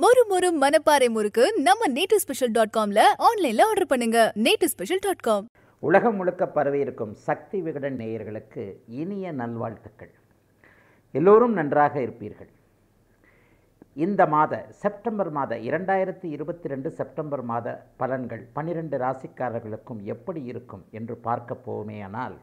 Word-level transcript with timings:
மொறு 0.00 0.22
மொறு 0.30 0.48
மனப்பாறை 0.60 1.06
முறுக்கு 1.14 1.44
நம்ம 1.64 1.86
நேட்டு 1.94 2.16
ஸ்பெஷல் 2.22 2.52
டாட் 2.56 2.72
காம்ல 2.76 3.00
ஆன்லைன்ல 3.28 3.64
ஆர்டர் 3.70 3.88
பண்ணுங்க. 3.90 4.18
நேட்டு 4.44 4.66
ஸ்பெஷல் 4.72 5.02
டாட் 5.06 5.24
காம் 5.26 5.46
உலகம் 5.82 6.16
முழுக்க 6.18 6.46
பரவியிருக்கும் 6.54 7.12
சக்தி 7.26 7.58
விகடன் 7.66 7.98
நேயர்களுக்கு 8.02 8.62
இனிய 9.00 9.32
நல்வாழ்த்துக்கள். 9.40 10.12
எல்லோரும் 11.14 11.54
நன்றாக 11.58 11.94
இருப்பீர்கள். 12.06 12.50
இந்த 14.06 14.26
மாத 14.34 14.62
செப்டம்பர் 14.82 15.32
மாத 15.38 15.60
இரண்டாயிரத்தி 15.68 16.30
இருபத்தி 16.36 16.72
ரெண்டு 16.74 16.90
செப்டம்பர் 17.00 17.44
மாத 17.52 17.76
பலன்கள் 18.02 18.44
பன்னிரண்டு 18.56 18.98
ராசிக்காரர்களுக்கும் 19.04 20.02
எப்படி 20.16 20.42
இருக்கும் 20.52 20.84
என்று 21.00 21.16
பார்க்க 21.28 21.62
போவோமேயானால் 21.68 22.36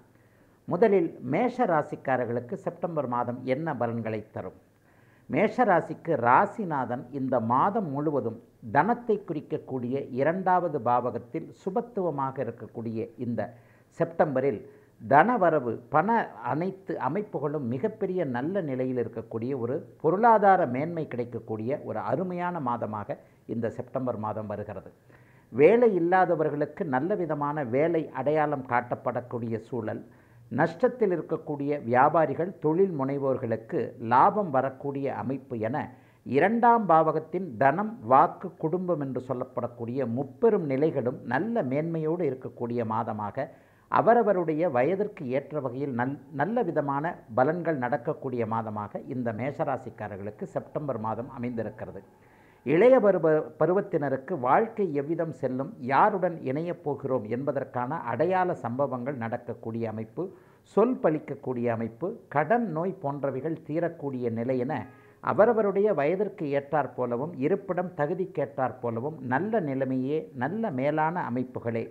முதலில் 0.68 1.12
மேஷ 1.36 1.66
ராசிக்காரர்களுக்கு 1.76 2.58
செப்டம்பர் 2.66 3.12
மாதம் 3.18 3.40
என்ன 3.56 3.74
பலன்களை 3.84 4.24
தரும்? 4.36 4.60
மேஷராசிக்கு 5.30 6.14
ராசிநாதன் 6.26 7.04
இந்த 7.12 7.36
மாதம் 7.40 7.90
முழுவதும் 7.92 8.40
தனத்தை 8.72 9.16
குறிக்கக்கூடிய 9.20 9.96
இரண்டாவது 10.12 10.78
பாவகத்தில் 10.80 11.48
சுபத்துவமாக 11.64 12.36
இருக்கக்கூடிய 12.46 13.00
இந்த 13.18 13.42
செப்டம்பரில் 14.00 14.60
தனவரவு 15.02 15.74
பண 15.90 16.08
அனைத்து 16.44 16.94
அமைப்புகளும் 17.00 17.68
மிகப்பெரிய 17.68 18.26
நல்ல 18.26 18.62
நிலையில் 18.62 19.02
இருக்கக்கூடிய 19.04 19.52
ஒரு 19.60 19.76
பொருளாதார 20.02 20.62
மேன்மை 20.66 21.06
கிடைக்கக்கூடிய 21.08 21.80
ஒரு 21.84 22.00
அருமையான 22.12 22.60
மாதமாக 22.60 23.18
இந்த 23.46 23.70
செப்டம்பர் 23.70 24.18
மாதம் 24.18 24.48
வருகிறது. 24.48 24.90
வேலை 25.52 25.90
இல்லாதவர்களுக்கு 25.96 26.84
நல்ல 26.96 27.16
விதமான 27.16 27.64
வேலை 27.76 28.02
அடையாளம் 28.14 28.66
காட்டப்படக்கூடிய 28.70 29.56
சூழல் 29.70 30.02
நஷ்டத்தில் 30.52 31.12
இருக்கக்கூடிய 31.12 31.72
வியாபாரிகள் 31.86 32.52
தொழில் 32.60 32.94
முனைவோர்களுக்கு 33.00 33.80
லாபம் 34.08 34.52
வரக்கூடிய 34.52 35.08
அமைப்பு 35.14 35.56
என 35.60 35.78
இரண்டாம் 36.26 36.86
பாவகத்தின் 36.86 37.48
தனம் 37.58 37.92
வாக்கு 38.04 38.48
குடும்பம் 38.58 39.02
என்று 39.02 39.22
சொல்லப்படக்கூடிய 39.28 40.08
முப்பெரும் 40.16 40.66
நிலைகளும் 40.66 41.20
நல்ல 41.26 41.64
மேன்மையோடு 41.64 42.24
இருக்கக்கூடிய 42.24 42.82
மாதமாக 42.86 43.48
அவரவருடைய 43.92 44.64
வயதிற்கு 44.70 45.24
ஏற்ற 45.28 45.62
வகையில் 45.62 45.94
நல் 45.94 46.16
நல்ல 46.32 46.64
விதமான 46.64 47.14
பலன்கள் 47.36 47.78
நடக்கக்கூடிய 47.78 48.46
மாதமாக 48.46 49.02
இந்த 49.08 49.32
மேஷராசிக்காரர்களுக்கு 49.34 50.46
செப்டம்பர் 50.56 51.00
மாதம் 51.00 51.30
அமைந்திருக்கிறது. 51.30 52.02
இளைய 52.66 52.96
பருவ 53.00 53.28
பருவத்தினருக்கு 53.60 54.34
வாழ்க்கை 54.40 54.86
எவ்விதம் 54.94 55.34
செல்லும் 55.34 55.70
யாருடன் 55.92 56.36
இணையப் 56.44 56.82
போகிறோம் 56.84 57.26
என்பதற்கான 57.30 58.00
அடையாள 58.04 58.54
சம்பவங்கள் 58.64 59.16
நடக்கக்கூடிய 59.16 59.84
அமைப்பு 59.90 60.24
சொல் 60.76 60.98
பலிக்கக்கூடிய 61.04 61.68
அமைப்பு 61.68 62.08
கடன் 62.28 62.68
நோய் 62.72 63.00
போன்றவைகள் 63.04 63.56
தீரக்கூடிய 63.68 64.30
நிலை 64.30 64.58
என 64.60 64.74
அவரவருடைய 65.24 65.88
வயதிற்கு 65.94 66.46
ஏற்றாற் 66.58 66.94
போலவும் 66.96 67.34
இருப்பிடம் 67.38 67.94
தகுதிக்கேற்றாற் 67.98 68.78
போலவும் 68.82 69.18
நல்ல 69.26 69.60
நிலைமையே 69.60 70.20
நல்ல 70.36 70.72
மேலான 70.72 71.24
அமைப்புகளே. 71.30 71.86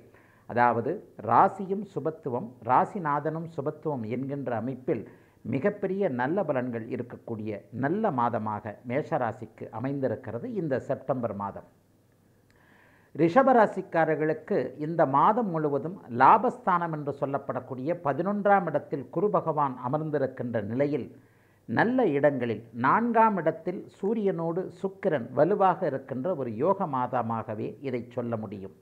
அதாவது 0.48 0.90
ராசியும் 1.22 1.84
சுபத்துவம் 1.94 2.48
ராசிநாதனும் 2.64 3.48
சுபத்துவம் 3.56 4.04
என்கின்ற 4.08 4.50
அமைப்பில் 4.56 5.02
மிகப்பெரிய 5.44 6.08
நல்ல 6.20 6.42
பலன்கள் 6.42 6.86
இருக்கக்கூடிய 6.94 7.60
நல்ல 7.84 8.10
மாதமாக 8.10 8.74
மேஷராசிக்கு 8.88 9.66
அமைந்திருக்கிறது 9.78 10.46
இந்த 10.54 10.74
செப்டம்பர் 10.88 11.34
மாதம். 11.42 11.68
ரிஷபராசிக்காரர்களுக்கு 13.14 14.58
இந்த 14.86 15.02
மாதம் 15.06 15.50
முழுவதும் 15.50 15.96
லாபஸ்தானம் 16.20 16.94
என்று 16.96 17.12
சொல்லப்படக்கூடிய 17.20 17.94
பதினொன்றாம் 18.06 18.66
இடத்தில் 18.70 19.08
குரு 19.10 19.30
பகவான் 19.36 19.74
அமர்ந்திருக்கின்ற 19.88 20.60
நிலையில் 20.62 21.08
நல்ல 21.68 22.06
இடங்களில் 22.08 22.62
நான்காம் 22.86 23.38
இடத்தில் 23.42 23.80
சூரியனோடு 24.00 24.60
சுக்கிரன் 24.82 25.26
வலுவாக 25.38 25.86
இருக்கின்ற 25.86 26.36
ஒரு 26.36 26.56
யோக 26.56 26.86
மாதமாகவே 26.86 27.68
இதை 27.80 28.02
சொல்ல 28.08 28.36
முடியும். 28.36 28.76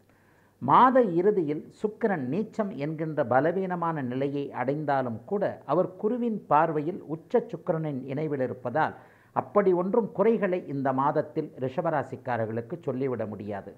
மாத 0.62 1.02
இறுதியில் 1.18 1.62
சுக்கிரன் 1.80 2.24
நீச்சம் 2.32 2.70
என்கின்ற 2.84 3.24
பலவீனமான 3.24 4.02
நிலையை 4.02 4.44
அடைந்தாலும் 4.60 5.18
கூட 5.24 5.42
அவர் 5.66 5.88
குருவின் 5.96 6.38
பார்வையில் 6.46 7.00
உச்ச 7.14 7.42
சுக்கிரனின் 7.50 8.00
இணைவில் 8.12 8.40
இருப்பதால் 8.40 8.94
அப்படி 9.36 9.70
ஒன்றும் 9.72 10.08
குறைகளை 10.12 10.60
இந்த 10.66 10.88
மாதத்தில் 10.92 11.50
ரிஷபராசிக்காரர்களுக்கு 11.64 12.76
சொல்லிவிட 12.86 13.22
முடியாது. 13.26 13.72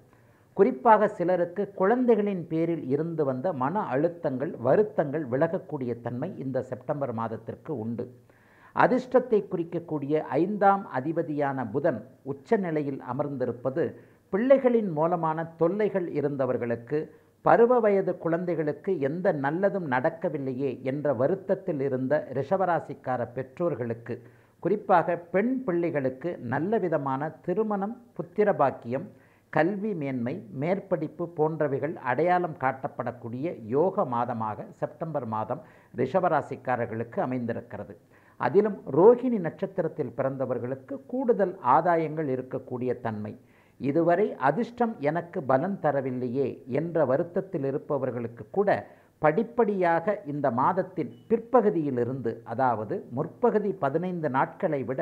குறிப்பாக 0.57 1.07
சிலருக்கு 1.17 1.63
குழந்தைகளின் 1.81 2.45
பேரில் 2.47 2.85
இருந்து 2.93 3.23
வந்த 3.25 3.47
மன 3.53 3.83
அழுத்தங்கள் 3.93 4.53
வருத்தங்கள் 4.67 5.25
விலகக்கூடிய 5.33 5.93
தன்மை 6.01 6.29
இந்த 6.43 6.63
செப்டம்பர் 6.69 7.13
மாதத்திற்கு 7.13 7.71
உண்டு. 7.77 8.05
அதிர்ஷ்டத்தை 8.75 9.39
குறிக்கக்கூடிய 9.51 10.15
ஐந்தாம் 10.43 10.83
அதிபதியான 10.97 11.65
புதன் 11.71 11.99
உச்ச 12.23 12.57
நிலையில் 12.57 13.01
அமர்ந்திருப்பது 13.13 13.83
பிள்ளைகளின் 14.33 14.89
மூலமான 14.91 15.45
தொல்லைகள் 15.57 16.07
இருந்தவர்களுக்கு 16.09 16.97
பருவ 17.41 17.79
வயது 17.79 18.17
குழந்தைகளுக்கு 18.17 18.99
எந்த 18.99 19.33
நல்லதும் 19.33 19.87
நடக்கவில்லையே 19.87 20.81
என்ற 20.81 21.13
வருத்தத்தில் 21.13 21.81
இருந்த 21.81 22.13
ரிஷபராசிக்கார 22.33 23.31
பெற்றோர்களுக்கு 23.33 24.15
குறிப்பாக 24.59 25.15
பெண் 25.15 25.63
பிள்ளைகளுக்கு 25.63 26.37
நல்ல 26.37 26.77
விதமான 26.77 27.29
திருமணம் 27.41 27.95
புத்திர 28.17 28.53
பாக்கியம் 28.55 29.07
கல்வி 29.49 29.93
மேன்மை 29.93 30.33
மேற்படிப்பு 30.61 31.25
போன்றவைகள் 31.37 31.93
அடையாளம் 31.93 32.57
காட்டப்படக்கூடிய 32.59 33.55
யோக 33.67 34.03
மாதமாக 34.05 34.65
செப்டம்பர் 34.71 35.25
மாதம் 35.25 35.61
ரிஷபராசிக்காரர்களுக்கு 35.97 37.19
அமைந்திருக்கிறது. 37.19 37.97
அதிலும் 38.37 38.77
ரோஹிணி 38.97 39.39
நட்சத்திரத்தில் 39.39 40.13
பிறந்தவர்களுக்கு 40.17 40.97
கூடுதல் 41.05 41.55
ஆதாயங்கள் 41.75 42.29
இருக்கக்கூடிய 42.35 42.99
தன்மை. 42.99 43.33
இதுவரை 43.79 44.27
அதிர்ஷ்டம் 44.41 44.93
எனக்கு 45.01 45.39
பலன் 45.41 45.77
தரவில்லையே 45.81 46.47
என்ற 46.71 47.05
வருத்தத்தில் 47.05 47.65
இருப்பவர்களுக்கு 47.65 48.45
கூட 48.51 48.69
படிப்படியாக 49.21 50.15
இந்த 50.25 50.47
மாதத்தின் 50.51 51.11
பிற்பகுதியிலிருந்து 51.27 52.31
அதாவது 52.43 52.95
முற்பகுதி 53.11 53.71
பதினைந்து 53.83 54.29
நாட்களை 54.29 54.81
விட 54.83 55.01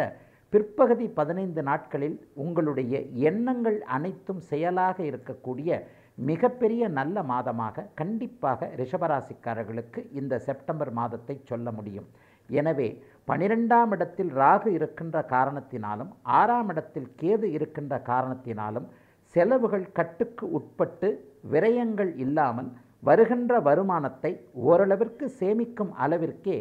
பிற்பகுதி 0.53 1.05
பதினைந்து 1.09 1.61
நாட்களில் 1.61 2.17
உங்களுடைய 2.35 2.93
எண்ணங்கள் 3.29 3.79
அனைத்தும் 3.95 4.41
செயலாக 4.41 4.97
இருக்கக்கூடிய 5.03 5.71
மிகப்பெரிய 6.17 6.83
நல்ல 6.89 7.23
மாதமாக 7.23 7.87
கண்டிப்பாக 7.93 8.69
ரிஷபராசிக்காரர்களுக்கு 8.75 10.01
இந்த 10.11 10.39
செப்டம்பர் 10.39 10.91
மாதத்தை 10.91 11.35
சொல்ல 11.43 11.71
முடியும். 11.71 12.07
எனவே 12.49 12.87
பனிரெண்டாம் 13.27 13.91
இடத்தில் 13.95 14.31
ராகு 14.39 14.69
இருக்கின்ற 14.77 15.17
காரணத்தினாலும் 15.31 16.11
ஆறாம் 16.39 16.69
இடத்தில் 16.73 17.09
கேது 17.21 17.47
இருக்கின்ற 17.57 17.95
காரணத்தினாலும் 18.09 18.87
செலவுகள் 19.35 19.85
கட்டுக்கு 19.97 20.45
உட்பட்டு 20.57 21.09
விரயங்கள் 21.53 22.11
இல்லாமல் 22.25 22.69
வருகின்ற 23.03 23.59
வருமானத்தை 23.59 24.31
ஓரளவிற்கு 24.69 25.25
சேமிக்கும் 25.39 25.91
அளவிற்கே 26.03 26.55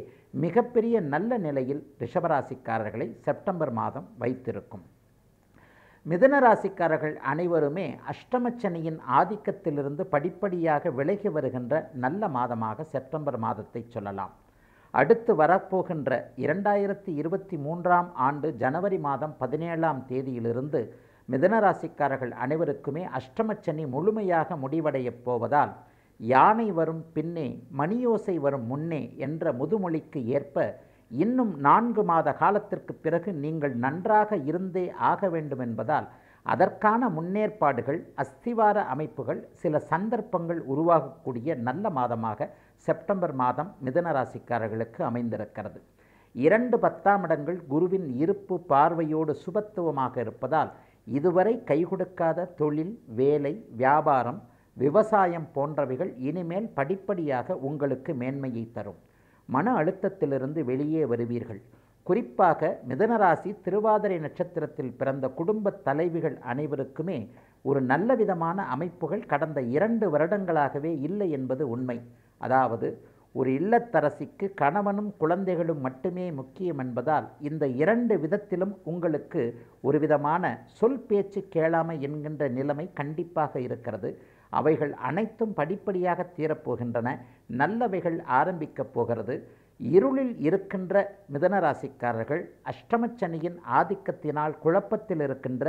மிகப்பெரிய 0.45 0.97
நல்ல 1.13 1.39
நிலையில் 1.45 1.83
ரிஷபராசிக்காரர்களை 2.03 3.07
செப்டம்பர் 3.27 3.73
மாதம் 3.79 4.09
வைத்திருக்கும். 4.19 4.85
மிதன 6.07 6.35
ராசிக்காரர்கள் 6.45 7.15
அனைவருமே 7.31 7.87
அஷ்டமச்சனியின் 8.13 8.99
ஆதிக்கத்திலிருந்து 9.21 10.03
படிப்படியாக 10.15 10.91
விலகி 10.99 11.31
வருகின்ற 11.37 11.81
நல்ல 12.05 12.29
மாதமாக 12.37 12.85
செப்டம்பர் 12.95 13.39
மாதத்தை 13.47 13.83
சொல்லலாம். 13.95 14.35
அடுத்து 14.97 15.33
வரப்போகின்ற 15.35 16.11
இரண்டாயிரத்தி 16.39 17.11
இருபத்தி 17.17 17.57
மூன்றாம் 17.57 18.09
ஆண்டு 18.21 18.49
ஜனவரி 18.57 18.99
மாதம் 18.99 19.35
பதினேழாம் 19.39 20.01
தேதியிலிருந்து 20.09 20.81
மிதனராசிக்காரர்கள் 21.29 22.33
அனைவருக்குமே 22.37 23.03
அஷ்டமச்சனி 23.19 23.85
முழுமையாக 23.87 24.57
முடிவடையப் 24.57 25.23
போவதால் 25.25 25.73
யானை 26.21 26.69
வரும் 26.73 27.03
பின்னே 27.13 27.49
மணியோசை 27.79 28.37
வரும் 28.39 28.67
முன்னே 28.67 29.03
என்ற 29.19 29.53
முதுமொழிக்கு 29.53 30.21
ஏற்ப 30.37 30.67
இன்னும் 31.17 31.53
நான்கு 31.61 32.03
மாத 32.03 32.29
காலத்திற்கு 32.35 32.93
பிறகு 32.97 33.31
நீங்கள் 33.43 33.75
நன்றாக 33.79 34.39
இருந்தே 34.49 34.87
ஆக 35.11 35.29
வேண்டும் 35.29 35.63
என்பதால் 35.67 36.07
அதற்கான 36.53 37.09
முன்னேற்பாடுகள் 37.17 38.01
அஸ்திவார 38.23 38.77
அமைப்புகள் 38.95 39.41
சில 39.63 39.79
சந்தர்ப்பங்கள் 39.93 40.61
உருவாகக்கூடிய 40.73 41.55
நல்ல 41.69 41.91
மாதமாக 41.99 42.49
செப்டம்பர் 42.87 43.35
மாதம் 43.43 43.71
மிதன 43.87 44.13
ராசிக்காரர்களுக்கு 44.17 45.01
அமைந்திருக்கிறது. 45.11 45.79
இரண்டு 46.35 46.77
பத்தாம் 46.85 47.23
இடங்கள் 47.27 47.59
குருவின் 47.73 48.09
இருப்பு 48.23 48.57
பார்வையோடு 48.73 49.33
சுபத்துவமாக 49.45 50.15
இருப்பதால் 50.25 50.71
இதுவரை 51.19 51.55
கைகொடுக்காத 51.71 52.49
தொழில் 52.61 52.95
வேலை 53.21 53.55
வியாபாரம் 53.83 54.41
விவசாயம் 54.77 55.49
போன்றவைகள் 55.55 56.11
இனிமேல் 56.29 56.69
படிப்படியாக 56.79 57.57
உங்களுக்கு 57.69 58.13
மேன்மையை 58.23 58.65
தரும். 58.77 58.99
மன 59.49 59.73
அழுத்தத்திலிருந்து 59.81 60.61
வெளியே 60.71 61.03
வருவீர்கள். 61.13 61.61
குறிப்பாக 62.07 62.69
மிதனராசி 62.89 63.51
திருவாதிரை 63.65 64.19
நட்சத்திரத்தில் 64.19 64.93
பிறந்த 64.99 65.29
குடும்ப 65.39 65.73
தலைவிகள் 65.87 66.37
அனைவருக்குமே 66.53 67.19
ஒரு 67.63 67.81
நல்ல 67.83 68.15
விதமான 68.15 68.59
அமைப்புகள் 68.75 69.25
கடந்த 69.27 69.61
இரண்டு 69.77 70.07
வருடங்களாகவே 70.15 70.93
இல்லை 71.01 71.29
என்பது 71.31 71.65
உண்மை. 71.69 71.99
அதாவது 72.39 72.89
ஒரு 73.33 73.51
இல்லத்தரசிக்கு 73.51 74.47
கணவனும் 74.55 75.11
குழந்தைகளும் 75.19 75.81
மட்டுமே 75.81 76.27
முக்கியம் 76.33 76.79
என்பதால் 76.79 77.27
இந்த 77.41 77.65
இரண்டு 77.83 78.15
விதத்திலும் 78.19 78.75
உங்களுக்கு 78.85 79.43
ஒரு 79.81 79.99
விதமான 79.99 80.45
சொல் 80.79 81.03
பேச்சு 81.09 81.41
கேளாமை 81.55 81.97
என்கின்ற 81.99 82.49
நிலைமை 82.59 82.87
கண்டிப்பாக 82.93 83.61
இருக்கிறது. 83.61 84.11
அவைகள் 84.51 84.93
அனைத்தும் 85.09 85.55
படிப்படியாக 85.55 86.29
தீரப்போகின்றன. 86.37 87.09
நல்லவைகள் 87.59 88.19
ஆரம்பிக்கப் 88.41 88.95
போகிறது. 88.95 89.37
இருளில் 89.81 90.35
இருக்கின்ற 90.39 90.95
மிதனராசிக்காரர்கள் 91.35 92.43
அஷ்டமச்சனியின் 92.73 93.59
ஆதிக்கத்தினால் 93.79 94.55
குழப்பத்தில் 94.65 95.23
இருக்கின்ற 95.27 95.67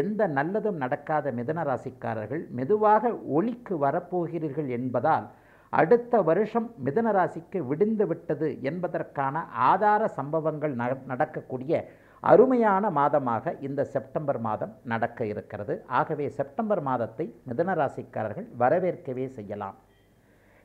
எந்த 0.00 0.22
நல்லதும் 0.36 0.78
நடக்காத 0.84 1.32
மிதனராசிக்காரர்கள் 1.32 2.42
மெதுவாக 2.58 3.12
ஒளிக்கு 3.36 3.74
வரப்போகிறீர்கள் 3.84 4.70
என்பதால் 4.78 5.26
அடுத்த 5.72 6.22
வருஷம் 6.22 6.66
மிதனராசிக்கு 6.86 7.58
விடிந்து 7.70 8.04
விட்டது 8.10 8.48
என்பதற்கான 8.70 9.44
ஆதார 9.70 10.02
சம்பவங்கள் 10.18 10.74
நடக்கக்கூடிய 11.12 11.84
அருமையான 12.22 12.90
மாதமாக 12.98 13.54
இந்த 13.60 13.80
செப்டம்பர் 13.94 14.40
மாதம் 14.46 14.72
நடக்க 14.92 15.26
இருக்கிறது. 15.32 15.74
ஆகவே 15.98 16.26
செப்டம்பர் 16.38 16.82
மாதத்தை 16.88 17.26
மிதனராசிக்காரர்கள் 17.48 18.48
வரவேற்கவே 18.62 19.26
செய்யலாம். 19.38 19.76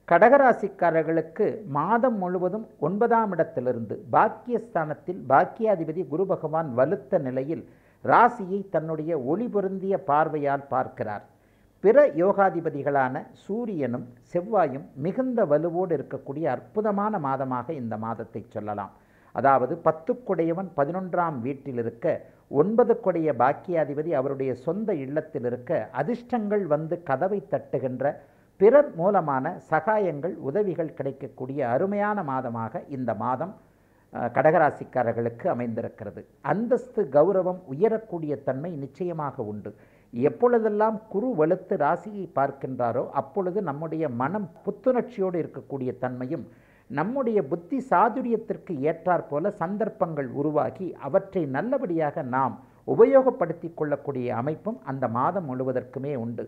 கடகராசிக்காரர்களுக்கு 0.07 1.45
மாதம் 1.75 2.17
முழுவதும் 2.21 2.63
ஒன்பதாம் 2.79 3.33
இடத்திலிருந்து 3.35 3.95
பாக்கியஸ்தானத்தில் 4.15 5.19
பாக்கியாதிபதி 5.29 6.01
குரு 6.09 6.23
பகவான் 6.31 6.69
வலுத்த 6.79 7.19
நிலையில் 7.27 7.61
ராசியை 8.05 8.59
தன்னுடைய 8.75 9.11
ஒளி 9.31 9.47
பொருந்திய 9.53 9.97
பார்வையால் 10.09 10.65
பார்க்கிறார். 10.73 11.23
பிற 11.83 12.03
யோகாதிபதிகளான 12.21 13.21
சூரியனும் 13.43 14.05
செவ்வாயும் 14.33 14.85
மிகுந்த 15.05 15.45
வலுவோடு 15.51 15.95
இருக்கக்கூடிய 15.97 16.45
அற்புதமான 16.55 17.13
மாதமாக 17.27 17.69
இந்த 17.81 17.95
மாதத்தை 18.05 18.41
சொல்லலாம். 18.47 18.91
அதாவது 19.35 19.73
பத்து 19.87 20.13
கொடையவன் 20.27 20.69
பதினொன்றாம் 20.79 21.37
வீட்டில் 21.45 21.79
இருக்க 21.83 22.05
ஒன்பது 22.61 22.93
கொடைய 23.05 23.29
பாக்கியாதிபதி 23.41 24.11
அவருடைய 24.19 24.51
சொந்த 24.65 24.89
இல்லத்தில் 25.05 25.47
இருக்க 25.51 25.71
அதிர்ஷ்டங்கள் 26.01 26.65
வந்து 26.73 26.95
கதவை 27.09 27.39
தட்டுகின்ற 27.53 28.05
பிறர் 28.61 28.89
மூலமான 28.99 29.45
சகாயங்கள் 29.69 30.33
உதவிகள் 30.47 30.95
கிடைக்கக்கூடிய 30.97 31.59
அருமையான 31.73 32.17
மாதமாக 32.31 32.81
இந்த 32.95 33.11
மாதம் 33.21 33.53
கடகராசிக்காரர்களுக்கு 34.35 35.45
அமைந்திருக்கிறது. 35.53 36.21
அந்தஸ்து 36.51 37.01
கௌரவம் 37.15 37.61
உயரக்கூடிய 37.73 38.33
தன்மை 38.47 38.71
நிச்சயமாக 38.83 39.43
உண்டு. 39.51 39.71
எப்பொழுதெல்லாம் 40.13 40.97
குரு 41.13 41.27
வலுத்து 41.39 41.75
ராசியை 41.83 42.25
பார்க்கின்றாரோ 42.37 43.03
அப்பொழுது 43.21 43.59
நம்முடைய 43.69 44.05
மனம் 44.21 44.47
புத்துணர்ச்சியோடு 44.65 45.37
இருக்கக்கூடிய 45.43 45.91
தன்மையும் 46.03 46.45
நம்முடைய 46.89 47.39
புத்தி 47.51 47.77
சாதுரியத்திற்கு 47.91 48.73
ஏற்றாற் 48.89 49.29
போல 49.29 49.51
சந்தர்ப்பங்கள் 49.61 50.29
உருவாகி 50.39 50.87
அவற்றை 51.07 51.43
நல்லபடியாக 51.55 52.23
நாம் 52.35 52.55
உபயோகப்படுத்தி 52.87 53.69
கொள்ளக்கூடிய 53.79 54.27
அமைப்பும் 54.41 54.79
அந்த 54.91 55.07
மாதம் 55.17 55.47
முழுவதற்குமே 55.49 56.13
உண்டு. 56.23 56.45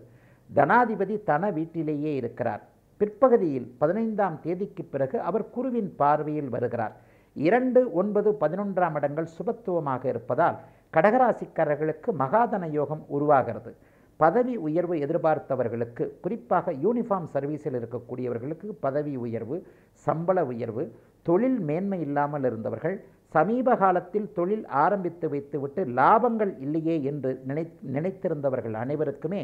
தனாதிபதி 0.50 1.16
தன 1.24 1.52
வீட்டிலேயே 1.52 2.12
இருக்கிறார். 2.16 2.62
பிற்பகுதியில் 3.02 3.68
பதினைந்தாம் 3.80 4.38
தேதிக்கு 4.44 4.84
பிறகு 4.84 5.18
அவர் 5.30 5.46
குருவின் 5.50 5.90
பார்வையில் 5.96 6.50
வருகிறார். 6.50 6.94
இரண்டு 7.36 7.82
ஒன்பது 7.94 8.30
பதினொன்றாம் 8.42 8.98
இடங்கள் 9.00 9.34
சுபத்துவமாக 9.38 10.04
இருப்பதால் 10.06 10.60
கடகராசிக்காரர்களுக்கு 10.94 12.10
மகாதன 12.22 12.64
யோகம் 12.72 13.04
உருவாகிறது. 13.08 13.72
பதவி 14.20 14.54
உயர்வு 14.58 14.96
எதிர்பார்த்தவர்களுக்கு 15.06 16.04
குறிப்பாக 16.24 16.74
யூனிஃபார்ம் 16.84 17.30
சர்வீஸில் 17.34 17.78
இருக்கக்கூடியவர்களுக்கு 17.80 18.68
பதவி 18.80 19.14
உயர்வு 19.18 19.58
சம்பள 20.06 20.40
உயர்வு 20.46 20.84
தொழில் 21.26 21.60
மேன்மை 21.60 22.00
இல்லாமல் 22.00 22.46
இருந்தவர்கள் 22.50 22.96
சமீப 23.34 23.76
காலத்தில் 23.76 24.28
தொழில் 24.34 24.66
ஆரம்பித்து 24.84 25.28
வைத்துவிட்டு 25.30 25.82
லாபங்கள் 26.00 26.52
இல்லையே 26.60 26.96
என்று 27.04 27.32
நினை 27.46 27.64
நினைத்திருந்தவர்கள் 27.96 28.76
அனைவருக்குமே 28.84 29.42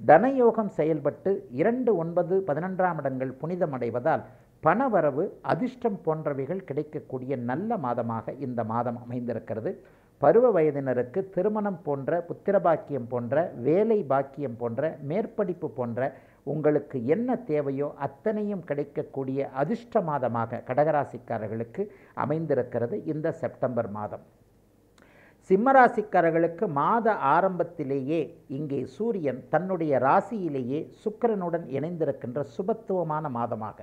தனயோகம் 0.00 0.70
செயல்பட்டு 0.76 1.30
இரண்டு 1.60 1.90
ஒன்பது 2.02 2.34
பதினொன்றாம் 2.48 3.00
இடங்கள் 3.02 3.32
புனிதமடைவதால் 3.40 4.22
பணவரவு 4.62 5.24
அதிர்ஷ்டம் 5.52 5.98
போன்றவைகள் 6.06 6.66
கிடைக்கக்கூடிய 6.68 7.36
நல்ல 7.50 7.76
மாதமாக 7.84 8.34
இந்த 8.46 8.60
மாதம் 8.72 8.98
அமைந்திருக்கிறது. 9.04 9.70
பருவ 10.22 10.46
வயதினருக்கு 10.56 11.20
திருமணம் 11.34 11.78
போன்ற 11.86 12.18
புத்திரபாக்கியம் 12.28 13.06
போன்ற 13.12 13.44
வேலை 13.68 13.98
பாக்கியம் 14.12 14.56
போன்ற 14.62 14.90
மேற்படிப்பு 15.10 15.68
போன்ற 15.78 16.10
உங்களுக்கு 16.52 16.98
என்ன 17.14 17.36
தேவையோ 17.52 17.88
அத்தனையும் 18.06 18.66
கிடைக்கக்கூடிய 18.68 19.48
அதிர்ஷ்ட 19.62 20.02
மாதமாக 20.10 20.62
கடகராசிக்காரர்களுக்கு 20.68 21.84
அமைந்திருக்கிறது 22.24 22.98
இந்த 23.14 23.32
செப்டம்பர் 23.42 23.90
மாதம். 23.98 24.24
சிம்மராசிக்காரர்களுக்கு 25.48 26.64
மாத 26.78 27.14
ஆரம்பத்திலேயே 27.34 28.20
இங்கே 28.56 28.80
சூரியன் 28.96 29.40
தன்னுடைய 29.52 29.92
ராசியிலேயே 30.06 30.80
சுக்கிரனுடன் 31.02 31.64
இணைந்திருக்கின்ற 31.76 32.40
சுபத்துவமான 32.56 33.24
மாதமாக. 33.38 33.78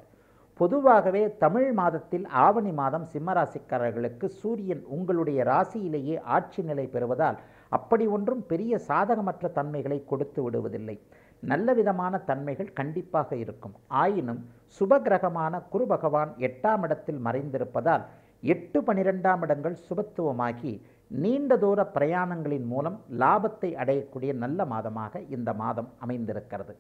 பொதுவாகவே 0.59 1.23
தமிழ் 1.43 1.71
மாதத்தில் 1.79 2.25
ஆவணி 2.45 2.71
மாதம் 2.79 3.05
சிம்மராசிக்காரர்களுக்கு 3.13 4.27
சூரியன் 4.41 4.83
உங்களுடைய 4.95 5.39
ராசியிலேயே 5.51 6.15
ஆட்சி 6.35 6.61
நிலை 6.69 6.85
பெறுவதால் 6.93 7.37
அப்படி 7.77 8.05
ஒன்றும் 8.15 8.43
பெரிய 8.51 8.79
சாதகமற்ற 8.89 9.47
தன்மைகளை 9.57 9.99
கொடுத்து 10.11 10.41
விடுவதில்லை. 10.45 10.97
நல்ல 11.43 11.73
விதமான 11.79 12.13
தன்மைகள் 12.29 12.75
கண்டிப்பாக 12.79 13.29
இருக்கும். 13.43 13.75
ஆயினும் 14.03 14.41
சுபகிரகமான 14.77 15.53
குரு 15.73 15.87
பகவான் 15.93 16.31
எட்டாம் 16.47 16.85
இடத்தில் 16.87 17.21
மறைந்திருப்பதால் 17.27 18.05
எட்டு 18.53 18.79
பனிரெண்டாம் 18.87 19.43
இடங்கள் 19.45 19.77
சுபத்துவமாகி 19.87 20.73
நீண்ட 21.11 21.51
தூர 21.57 21.79
பிரயாணங்களின் 21.95 22.67
மூலம் 22.71 22.97
லாபத்தை 23.21 23.69
அடையக்கூடிய 23.81 24.31
நல்ல 24.43 24.59
மாதமாக 24.65 25.21
இந்த 25.35 25.49
மாதம் 25.61 25.89
அமைந்திருக்கிறது. 26.05 26.73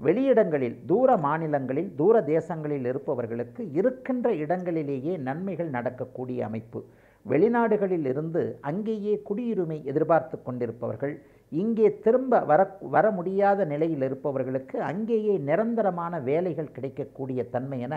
வெளியிடங்களில் 0.00 0.76
தூர 0.86 1.10
மாநிலங்களில் 1.16 1.90
தூர 1.96 2.16
தேசங்களில் 2.32 2.86
இருப்பவர்களுக்கு 2.90 3.62
இருக்கின்ற 3.78 4.32
இடங்களிலேயே 4.44 5.14
நன்மைகள் 5.28 5.70
நடக்கக்கூடிய 5.76 6.38
அமைப்பு. 6.48 6.80
வெளிநாடுகளில் 7.26 8.06
இருந்து 8.12 8.42
அங்கேயே 8.70 9.14
குடியுரிமை 9.28 9.78
எதிர்பார்த்து 9.90 10.36
கொண்டிருப்பவர்கள் 10.42 11.14
இங்கே 11.52 11.88
திரும்ப 12.04 12.40
வர 12.50 12.60
வர 12.94 13.06
முடியாத 13.10 13.64
நிலையில் 13.64 14.04
இருப்பவர்களுக்கு 14.08 14.76
அங்கேயே 14.82 15.34
நிரந்தரமான 15.48 16.20
வேலைகள் 16.28 16.74
கிடைக்கக்கூடிய 16.76 17.42
தன்மை 17.54 17.80
என 17.80 17.96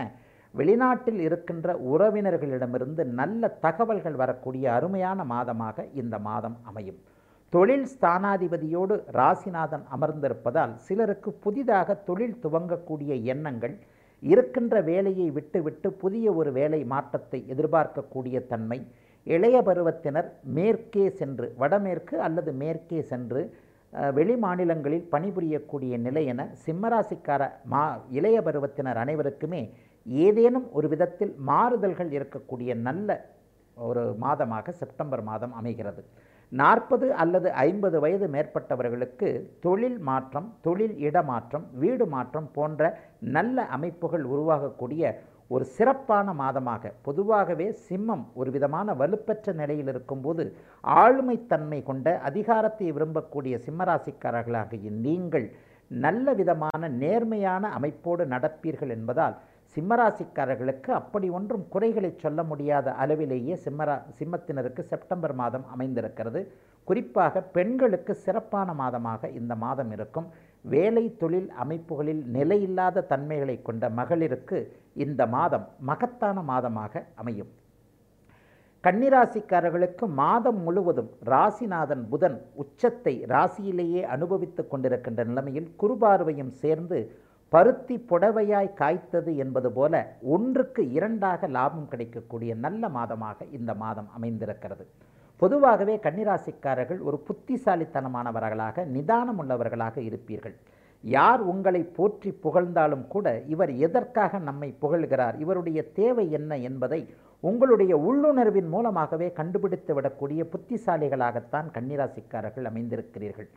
வெளிநாட்டில் 0.54 1.22
இருக்கின்ற 1.26 1.74
உறவினர்களிடமிருந்து 1.92 3.04
நல்ல 3.20 3.52
தகவல்கள் 3.66 4.18
வரக்கூடிய 4.22 4.66
அருமையான 4.78 5.24
மாதமாக 5.34 5.86
இந்த 5.94 6.16
மாதம் 6.20 6.58
அமையும். 6.64 7.00
தொழில் 7.54 7.86
ஸ்தானாதிபதியோடு 7.94 8.96
ராசிநாதன் 9.18 9.86
அமர்ந்திருப்பதால் 9.96 10.74
சிலருக்கு 10.88 11.30
புதிதாக 11.46 11.96
தொழில் 12.08 12.40
துவங்கக்கூடிய 12.44 13.12
எண்ணங்கள் 13.34 13.76
இருக்கின்ற 14.24 14.76
வேலையை 14.82 15.28
விட்டுவிட்டு 15.32 15.90
புதிய 15.94 16.34
ஒரு 16.34 16.52
வேலை 16.52 16.82
மாற்றத்தை 16.86 17.40
எதிர்பார்க்கக்கூடிய 17.54 18.40
தன்மை 18.48 18.80
இளைய 19.28 19.58
பருவத்தினர் 19.62 20.28
மேற்கே 20.58 21.06
சென்று 21.20 21.48
வடமேற்கு 21.58 22.16
அல்லது 22.22 22.52
மேற்கே 22.54 23.00
சென்று 23.02 23.42
வெளி 24.14 24.36
மாநிலங்களில் 24.38 25.08
பணிபுரியக்கூடிய 25.12 25.94
நிலை 25.98 26.24
என 26.26 26.42
சிம்மராசிக்கார 26.66 27.44
மா 27.66 27.84
இளைய 28.10 28.38
பருவத்தினர் 28.42 29.00
அனைவருக்குமே 29.02 29.62
ஏதேனும் 30.18 30.68
ஒரு 30.72 30.88
விதத்தில் 30.88 31.34
மாறுதல்கள் 31.50 32.12
இருக்கக்கூடிய 32.12 32.74
நல்ல 32.88 33.10
ஒரு 33.78 34.04
மாதமாக 34.20 34.72
செப்டம்பர் 34.72 35.24
மாதம் 35.24 35.54
அமைகிறது. 35.54 36.02
நாற்பது 36.52 37.08
அல்லது 37.14 37.48
ஐம்பது 37.64 37.98
வயது 38.00 38.28
மேற்பட்டவர்களுக்கு 38.28 39.30
தொழில் 39.60 40.00
மாற்றம் 40.00 40.48
தொழில் 40.62 40.96
இடமாற்றம் 40.98 41.66
வீடு 41.74 42.06
மாற்றம் 42.06 42.48
போன்ற 42.52 42.82
நல்ல 43.36 43.66
அமைப்புகள் 43.68 44.24
உருவாகக்கூடிய 44.24 45.12
ஒரு 45.50 45.66
சிறப்பான 45.66 46.34
மாதமாக 46.34 46.92
பொதுவாகவே 47.02 47.68
சிம்மம் 47.86 48.26
ஒரு 48.34 48.50
விதமான 48.52 48.94
வலுப்பெற்ற 48.94 49.54
நிலையில் 49.54 49.88
இருக்கும்போது 49.88 50.44
ஆளுமைத்தன்மை 50.84 51.80
கொண்ட 51.84 52.20
அதிகாரத்தை 52.20 52.90
விரும்பக்கூடிய 52.92 53.56
சிம்மராசிக்காரர்களாகிய 53.66 54.92
நீங்கள் 54.98 55.48
நல்ல 55.92 56.34
விதமான 56.34 56.90
நேர்மையான 56.98 57.70
அமைப்போடு 57.70 58.26
நடப்பீர்கள் 58.26 58.90
என்பதால் 58.90 59.38
சிம்மராசிக்காரர்களுக்கு 59.74 60.92
அப்படி 61.00 61.28
ஒன்றும் 61.38 61.66
குறைகளை 61.74 62.10
சொல்ல 62.24 62.44
முடியாத 62.52 62.94
அளவிலேயே 63.02 63.56
சிம்மரா 63.66 63.96
சிம்மத்தினருக்கு 64.20 64.84
செப்டம்பர் 64.92 65.36
மாதம் 65.42 65.66
அமைந்திருக்கிறது. 65.74 66.42
குறிப்பாக 66.88 67.42
பெண்களுக்கு 67.56 68.14
சிறப்பான 68.26 68.74
மாதமாக 68.82 69.30
இந்த 69.40 69.56
மாதம் 69.66 69.92
இருக்கும். 69.98 70.28
வேலை 70.66 71.06
தொழில் 71.22 71.50
அமைப்புகளில் 71.64 72.24
நிலையில்லாத 72.36 73.06
தன்மைகளை 73.12 73.58
கொண்ட 73.62 73.90
மகளிருக்கு 74.00 74.60
இந்த 75.06 75.22
மாதம் 75.36 75.66
மகத்தான 75.90 76.42
மாதமாக 76.52 77.04
அமையும். 77.24 77.52
கன்னிராசிக்காரர்களுக்கு 78.84 80.06
மாதம் 80.20 80.60
முழுவதும் 80.66 81.10
ராசிநாதன் 81.32 82.04
புதன் 82.12 82.38
உச்சத்தை 82.64 83.14
ராசியிலேயே 83.32 84.02
அனுபவித்துக் 84.16 84.70
கொண்டிருக்கின்ற 84.72 85.24
நிலைமையில் 85.32 85.72
குருபார்வையும் 85.82 86.54
சேர்ந்து 86.62 87.00
பருத்தி 87.54 87.96
புடவையாய் 88.10 88.76
காய்த்தது 88.80 89.32
என்பது 89.44 89.70
போல 89.78 89.94
ஒன்றுக்கு 90.36 90.82
இரண்டாக 90.98 91.48
லாபம் 91.58 91.88
கிடைக்கக்கூடிய 91.92 92.52
நல்ல 92.66 92.90
மாதமாக 92.98 93.48
இந்த 93.58 93.72
மாதம் 93.84 94.10
அமைந்திருக்கிறது. 94.18 94.84
பொதுவாகவே 95.42 95.96
கன்னிராசிக்காரர்கள் 96.06 97.00
ஒரு 97.08 97.18
புத்திசாலித்தனமானவர்களாக 97.28 98.86
நிதானம் 98.96 99.40
உள்ளவர்களாக 99.42 99.98
இருப்பீர்கள். 100.10 100.56
யார் 101.04 101.42
உங்களை 101.52 101.82
போற்றி 101.98 102.32
புகழ்ந்தாலும் 102.46 103.08
கூட 103.08 103.28
இவர் 103.54 103.72
எதற்காக 103.88 104.40
நம்மை 104.48 104.70
புகழ்கிறார் 104.82 105.36
இவருடைய 105.44 105.80
தேவை 106.00 106.26
என்ன 106.40 106.52
என்பதை 106.70 107.02
உங்களுடைய 107.44 107.94
உள்ளுணர்வின் 108.08 108.70
மூலமாகவே 108.76 109.28
கண்டுபிடித்து 109.40 109.94
விடக்கூடிய 109.98 110.42
புத்திசாலிகளாகத்தான் 110.54 111.68
கன்னிராசிக்காரர்கள் 111.76 112.70
அமைந்திருக்கிறீர்கள். 112.72 113.50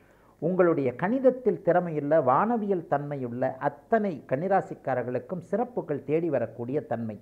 உங்களுடைய 0.43 0.89
கணிதத்தில் 1.03 1.63
திறமையுள்ள 1.65 2.15
வானவியல் 2.31 2.89
தன்மையுள்ள 2.89 3.43
அத்தனை 3.69 4.13
கன்னிராசிக்காரர்களுக்கும் 4.31 5.45
சிறப்புகள் 5.51 6.05
தேடி 6.05 6.29
வரக்கூடிய 6.31 6.79
தன்மை. 6.83 7.17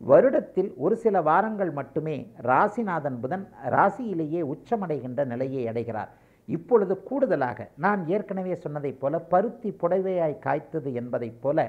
வருடத்தில் 0.00 0.70
ஒரு 0.76 0.94
சில 0.96 1.20
வாரங்கள் 1.20 1.72
மட்டுமே 1.72 2.16
ராசிநாதன் 2.42 3.18
புதன் 3.20 3.46
ராசியிலேயே 3.76 4.40
உச்சமடைகின்ற 4.52 5.20
நிலையை 5.24 5.62
அடைகிறார். 5.68 6.10
இப்பொழுது 6.48 6.94
கூடுதலாக 7.02 7.68
நான் 7.84 8.02
ஏற்கனவே 8.06 8.54
சொன்னதைப் 8.64 9.00
போல 9.00 9.18
பருத்தி 9.32 9.70
புடவையாய் 9.82 10.42
காய்த்தது 10.46 10.90
என்பதைப் 10.94 11.40
போல 11.42 11.60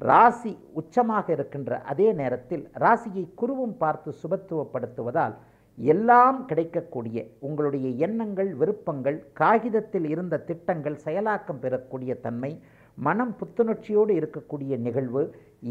ராசி 0.00 0.52
உச்சமாக 0.80 1.26
இருக்கின்ற 1.32 1.80
அதே 1.82 2.06
நேரத்தில் 2.12 2.64
ராசியை 2.84 3.24
குருவும் 3.40 3.76
பார்த்து 3.82 4.10
சுபத்துவப்படுத்துவதால் 4.22 5.34
எல்லாம் 5.78 6.38
கிடைக்கக்கூடிய 6.46 7.18
உங்களுடைய 7.40 7.86
எண்ணங்கள் 7.98 8.50
விருப்பங்கள் 8.54 9.18
காகிதத்தில் 9.32 10.06
இருந்த 10.08 10.36
திட்டங்கள் 10.38 11.02
செயலாக்கம் 11.06 11.60
பெறக்கூடிய 11.60 12.14
தன்மை 12.20 12.52
மனம் 12.98 13.32
புத்துணர்ச்சியோடு 13.38 14.12
இருக்கக்கூடிய 14.14 14.76
நிகழ்வு 14.76 15.22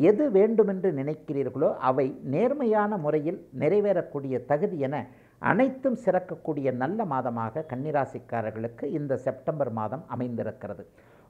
எது 0.10 0.31
வேண்டுமென்று 0.31 0.89
நினைக்கிறீர்களோ 0.91 1.69
அவை 1.89 2.07
நேர்மையான 2.24 2.98
முறையில் 2.98 3.39
நிறைவேறக்கூடிய 3.60 4.41
தகுதி 4.45 4.77
என 4.79 4.98
அனைத்தும் 5.41 5.98
சிறக்கக்கூடிய 6.05 6.67
நல்ல 6.74 7.05
மாதமாக 7.05 7.65
கன்னிராசிக்காரர்களுக்கு 7.72 8.86
இந்த 8.91 9.13
செப்டம்பர் 9.17 9.72
மாதம் 9.72 10.03
அமைந்திருக்கிறது. 10.07 10.83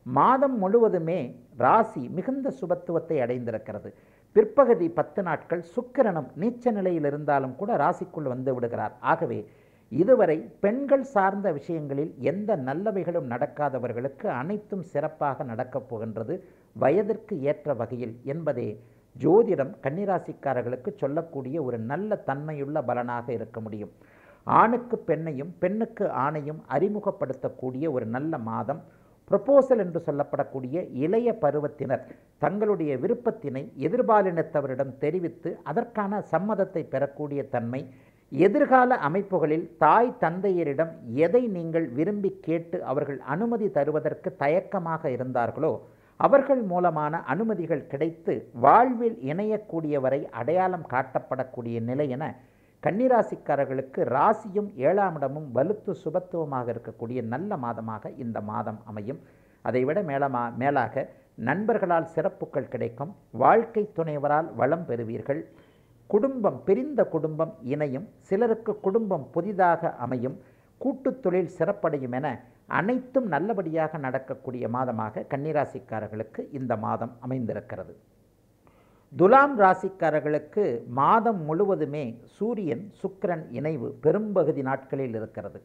மாதம் 0.05 0.57
முழுவதுமே 0.57 1.19
ராசி 1.57 2.01
மிகுந்த 2.09 2.47
சுபத்துவத்தை 2.61 3.17
அடைந்திருக்கிறது. 3.21 3.89
பிற்பகுதி 4.35 4.89
பத்து 4.89 5.21
நாட்கள் 5.23 5.63
சுக்கிரனும் 5.73 6.29
நீச்ச 6.41 6.71
நிலையில் 6.71 7.03
இருந்தாலும் 7.03 7.55
கூட 7.55 7.71
ராசிக்குள் 7.75 8.31
வந்து 8.33 8.53
விடுகிறார். 8.53 8.95
ஆகவே 9.11 9.37
இதுவரை 9.91 10.37
பெண்கள் 10.59 11.03
சார்ந்த 11.03 11.51
விஷயங்களில் 11.51 12.13
எந்த 12.31 12.51
நல்லவைகளும் 12.57 13.27
நடக்காதவர்களுக்கு 13.33 14.27
அனைத்தும் 14.27 14.81
சிறப்பாக 14.81 15.43
நடக்கப் 15.43 15.89
போகின்றது. 15.89 16.35
வயதிற்கு 16.75 17.35
ஏற்ற 17.41 17.73
வகையில் 17.73 18.15
என்பதே 18.23 18.69
ஜோதிடம் 19.15 19.73
கன்னிராசிக்காரர்களுக்கு 19.85 20.91
சொல்லக்கூடிய 20.95 21.63
ஒரு 21.63 21.79
நல்ல 21.91 22.15
தன்மையுள்ள 22.15 22.81
பலனாக 22.81 23.33
இருக்க 23.33 23.59
முடியும். 23.61 23.93
ஆணுக்கு 24.43 24.95
பெண்ணையும் 25.07 25.53
பெண்ணுக்கு 25.59 26.05
ஆணையும் 26.25 26.61
அறிமுகப்படுத்தக்கூடிய 26.75 27.91
ஒரு 27.91 28.05
நல்ல 28.05 28.37
மாதம். 28.37 28.81
ப்ரொபோசல் 29.31 29.81
என்று 29.83 29.99
சொல்லப்படக்கூடிய 29.99 30.77
இளைய 30.99 31.29
பருவத்தினர் 31.41 32.03
தங்களுடைய 32.41 32.91
விருப்பத்தினை 32.97 33.63
எதிர்பாலினத்தவரிடம் 33.87 34.93
தெரிவித்து 34.99 35.51
அதற்கான 35.63 36.21
சம்மதத்தை 36.31 36.83
பெறக்கூடிய 36.87 37.43
தன்மை 37.49 37.81
எதிர்கால 38.31 38.95
அமைப்புகளில் 38.99 39.65
தாய் 39.77 40.17
தந்தையரிடம் 40.19 40.93
எதை 41.17 41.41
நீங்கள் 41.47 41.87
விரும்பி 41.89 42.31
கேட்டு 42.41 42.77
அவர்கள் 42.83 43.19
அனுமதி 43.25 43.67
தருவதற்கு 43.71 44.29
தயக்கமாக 44.37 45.11
இருந்தார்களோ 45.11 45.73
அவர்கள் 46.19 46.61
மூலமான 46.63 47.13
அனுமதிகள் 47.25 47.87
கிடைத்து 47.87 48.33
வாழ்வில் 48.59 49.17
இணையக்கூடியவரை 49.23 50.19
அடையாளம் 50.31 50.89
காட்டப்படக்கூடிய 50.89 51.77
நிலை 51.81 52.07
என 52.09 52.25
கன்னிராசிக்காரர்களுக்கு 52.83 53.97
ராசியும் 53.97 54.75
ஏழாம் 54.75 55.15
இடமும் 55.15 55.55
வலுத்து 55.55 55.95
சுபத்துவமாக 56.03 56.73
இருக்கக்கூடிய 56.73 57.23
நல்ல 57.23 57.55
மாதமாக 57.55 58.17
இந்த 58.17 58.41
மாதம் 58.41 58.81
அமையும். 58.85 59.19
அதைவிட 59.61 60.01
மேலமா 60.01 60.55
மேலாக 60.55 61.09
நண்பர்களால் 61.35 62.05
சிறப்புகள் 62.05 62.67
கிடைக்கும். 62.67 63.15
வாழ்க்கை 63.31 63.91
துணைவரால் 63.95 64.55
வளம் 64.55 64.85
பெறுவீர்கள். 64.85 65.45
குடும்பம் 66.07 66.63
பிரிந்த 66.63 67.05
குடும்பம் 67.05 67.55
இணையும். 67.61 68.09
சிலருக்கு 68.19 68.79
குடும்பம் 68.79 69.29
புதிதாக 69.31 69.93
அமையும். 69.95 70.41
கூட்டுத் 70.77 71.21
தொழில் 71.21 71.51
சிறப்படையும் 71.57 72.11
என 72.11 72.43
அனைத்தும் 72.67 73.27
நல்லபடியாக 73.27 73.97
நடக்கக்கூடிய 73.97 74.67
மாதமாக 74.67 75.25
கன்னிராசிக்காரர்களுக்கு 75.29 76.47
இந்த 76.51 76.75
மாதம் 76.75 77.17
அமைந்திருக்கிறது. 77.19 77.97
துலாம் 79.19 79.55
ராசிக்காரர்களுக்கு 79.61 80.63
மாதம் 80.99 81.41
முழுவதுமே 81.47 82.03
சூரியன் 82.35 82.81
சுக்கிரன் 83.01 83.43
இணைவு 83.57 83.87
பெரும்பகுதி 84.03 84.61
நாட்களில் 84.67 85.15
இருக்கிறது. 85.19 85.59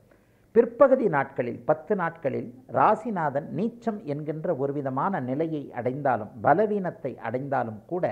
பிற்பகுதி 0.55 1.07
நாட்களில் 1.15 1.61
பத்து 1.69 1.95
நாட்களில் 2.01 2.49
ராசிநாதன் 2.79 3.47
நீச்சம் 3.59 4.01
என்கின்ற 4.15 4.57
ஒரு 4.63 4.75
விதமான 4.79 5.21
நிலையை 5.31 5.63
அடைந்தாலும் 5.81 6.35
பலவீனத்தை 6.45 7.13
அடைந்தாலும் 7.29 7.81
கூட 7.93 8.05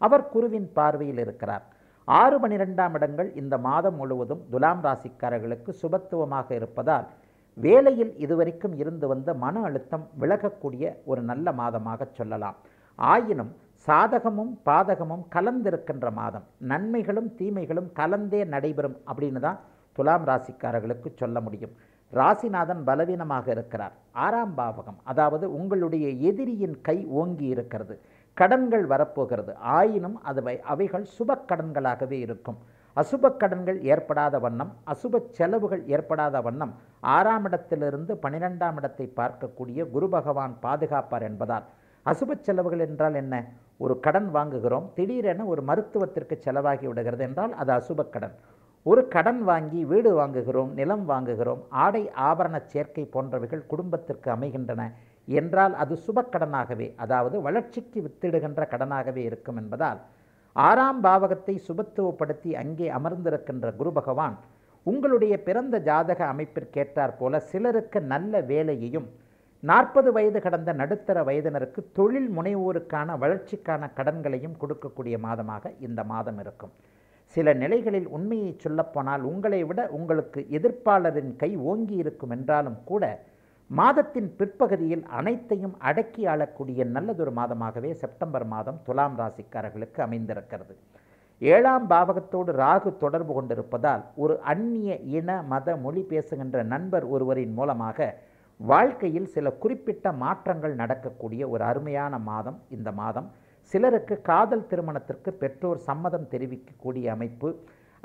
அவர் 0.00 0.24
குருவின் 0.34 0.68
பார்வையில் 0.78 1.20
இருக்கிறார். 1.24 1.64
ஆறு 2.08 2.38
பனிரெண்டாம் 2.44 2.94
இடங்கள் 3.00 3.32
இந்த 3.42 3.54
மாதம் 3.68 3.98
முழுவதும் 4.02 4.46
துலாம் 4.54 4.84
ராசிக்காரர்களுக்கு 4.86 5.70
சுபத்துவமாக 5.82 6.48
இருப்பதால் 6.60 7.06
வேலையில் 7.56 8.14
இதுவரைக்கும் 8.24 8.78
இருந்து 8.82 9.08
வந்த 9.14 9.30
மன 9.44 9.58
அழுத்தம் 9.66 10.06
விலகக்கூடிய 10.22 10.94
ஒரு 11.10 11.20
நல்ல 11.32 11.46
மாதமாக 11.60 12.10
சொல்லலாம். 12.20 12.56
ஆயினும் 12.98 13.52
சாதகமும் 13.86 14.52
பாதகமும் 14.68 15.24
கலந்திருக்கின்ற 15.34 16.06
மாதம். 16.18 16.44
நன்மைகளும் 16.70 17.30
தீமைகளும் 17.38 17.88
கலந்தே 17.98 18.40
நடைபெறும் 18.54 18.96
அப்படின்னு 19.10 19.40
தான் 19.46 19.58
துலாம் 19.96 20.24
ராசிக்காரர்களுக்கு 20.28 21.08
சொல்ல 21.22 21.40
முடியும். 21.46 21.74
ராசிநாதன் 22.12 22.82
பலவீனமாக 22.88 23.46
இருக்கிறார். 23.54 23.94
ஆறாம் 24.24 24.54
பாவகம் 24.58 24.98
அதாவது 25.10 25.46
உங்களுடைய 25.58 26.06
எதிரியின் 26.30 26.76
கை 26.88 26.96
ஓங்கி 27.20 27.46
இருக்கிறது. 27.54 27.94
கடன்கள் 28.36 28.86
வரப்போகிறது. 28.92 29.52
ஆயினும் 29.78 30.16
அது 30.28 30.40
அவைகள் 30.72 31.06
சுப 31.16 31.36
கடன்களாகவே 31.50 32.18
இருக்கும். 32.26 32.58
அசுப 32.96 33.30
கடன்கள் 33.42 33.78
ஏற்படாத 33.92 34.38
வண்ணம் 34.44 34.72
அசுப 34.92 35.20
செலவுகள் 35.38 35.82
ஏற்படாத 35.94 36.40
வண்ணம் 36.46 36.74
ஆறாம் 37.16 37.46
இடத்திலிருந்து 37.48 38.12
பனிரெண்டாம் 38.24 38.76
இடத்தை 38.80 39.06
பார்க்கக்கூடிய 39.20 39.88
குரு 39.94 40.08
பகவான் 40.16 40.54
பாதுகாப்பார் 40.64 41.26
என்பதால். 41.30 41.66
அசுப 42.06 42.36
செலவுகள் 42.46 42.82
என்றால் 42.86 43.16
என்ன? 43.22 43.34
ஒரு 43.80 43.94
கடன் 44.00 44.28
வாங்குகிறோம் 44.34 44.86
திடீரென 44.94 45.46
ஒரு 45.46 45.62
மருத்துவத்திற்கு 45.62 46.34
செலவாகி 46.44 46.86
விடுகிறது 46.86 47.24
என்றால் 47.24 47.54
அது 47.54 47.72
அசுப 47.72 48.04
கடன். 48.10 48.34
ஒரு 48.86 49.08
கடன் 49.08 49.42
வாங்கி 49.42 49.80
வீடு 49.84 50.10
வாங்குகிறோம் 50.18 50.72
நிலம் 50.72 51.04
வாங்குகிறோம் 51.08 51.60
ஆடை 51.84 52.02
ஆபரண 52.22 52.56
சேர்க்கை 52.66 53.04
போன்றவைகள் 53.14 53.62
குடும்பத்திற்கு 53.66 54.28
அமைகின்றன 54.30 54.82
என்றால் 55.28 55.74
அது 55.74 55.94
சுபக்கடனாகவே 56.06 56.88
அதாவது 56.96 57.36
வளர்ச்சிக்கு 57.42 58.00
வித்திடுகின்ற 58.02 58.62
கடனாகவே 58.70 59.22
இருக்கும் 59.24 59.56
என்பதால் 59.56 60.00
ஆறாம் 60.56 61.00
பாவகத்தை 61.00 61.54
சுபத்துவப்படுத்தி 61.68 62.50
அங்கே 62.54 62.88
அமர்ந்திருக்கின்ற 62.90 63.68
குரு 63.76 63.92
பகவான் 63.92 64.36
உங்களுடைய 64.86 65.34
பிறந்த 65.42 65.76
ஜாதக 65.80 66.20
அமைப்பிற்கேற்றார் 66.32 67.16
போல 67.18 67.40
சிலருக்கு 67.50 68.00
நல்ல 68.04 68.40
வேலையையும் 68.42 69.08
நாற்பது 69.68 70.10
வயது 70.14 70.38
கடந்த 70.44 70.70
நடுத்தர 70.78 71.18
வயதினருக்கு 71.28 71.80
தொழில் 71.98 72.30
முனைவோருக்கான 72.36 73.16
வளர்ச்சிக்கான 73.22 73.88
கடன்களையும் 73.98 74.56
கொடுக்கக்கூடிய 74.62 75.16
மாதமாக 75.26 75.70
இந்த 75.86 76.00
மாதம் 76.10 76.38
இருக்கும். 76.42 76.72
சில 77.34 77.54
நிலைகளில் 77.60 78.08
உண்மையை 78.16 78.50
சொல்லப்போனால் 78.64 79.22
உங்களை 79.30 79.60
விட 79.68 79.80
உங்களுக்கு 79.98 80.40
எதிர்ப்பாளரின் 80.58 81.30
கை 81.42 81.50
ஓங்கி 81.70 81.96
இருக்கும் 82.02 82.34
என்றாலும் 82.36 82.76
கூட 82.90 83.04
மாதத்தின் 83.70 84.28
பிற்பகுதியில் 84.38 85.04
அனைத்தையும் 85.18 85.76
அடக்கி 85.88 86.22
ஆளக்கூடிய 86.32 86.84
நல்லதொரு 86.96 87.32
மாதமாகவே 87.40 87.90
செப்டம்பர் 88.02 88.46
மாதம் 88.54 88.82
துலாம் 88.86 89.16
ராசிக்காரர்களுக்கு 89.20 90.00
அமைந்திருக்கிறது. 90.06 90.74
ஏழாம் 91.42 91.86
பாவகத்தோடு 91.92 92.50
ராகு 92.62 92.90
தொடர்பு 92.96 93.32
கொண்டிருப்பதால் 93.34 94.04
ஒரு 94.24 94.34
அந்நிய 94.52 94.92
இன 95.18 95.30
மத 95.52 95.76
மொழி 95.86 96.04
பேசுகின்ற 96.12 96.58
நண்பர் 96.74 97.06
ஒருவரின் 97.14 97.56
மூலமாக 97.58 97.98
வாழ்க்கையில் 98.60 99.26
சில 99.34 99.46
குறிப்பிட்ட 99.62 100.12
மாற்றங்கள் 100.24 100.74
நடக்கக்கூடிய 100.80 101.42
ஒரு 101.54 101.62
அருமையான 101.70 102.18
மாதம் 102.28 102.58
இந்த 102.76 102.90
மாதம். 103.00 103.28
சிலருக்கு 103.72 104.14
காதல் 104.28 104.68
திருமணத்திற்கு 104.70 105.30
பெற்றோர் 105.42 105.80
சம்மதம் 105.88 106.28
தெரிவிக்கக்கூடிய 106.32 107.06
அமைப்பு 107.16 107.48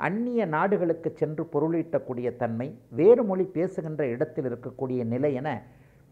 அந்நிய 0.06 0.42
நாடுகளுக்கு 0.54 1.10
சென்று 1.20 1.42
பொருளீட்டக்கூடிய 1.54 2.28
தன்மை 2.42 2.68
வேறு 2.98 3.22
மொழி 3.30 3.44
பேசுகின்ற 3.56 4.02
இடத்தில் 4.14 4.46
இருக்கக்கூடிய 4.50 5.00
நிலை 5.12 5.30
என 5.40 5.50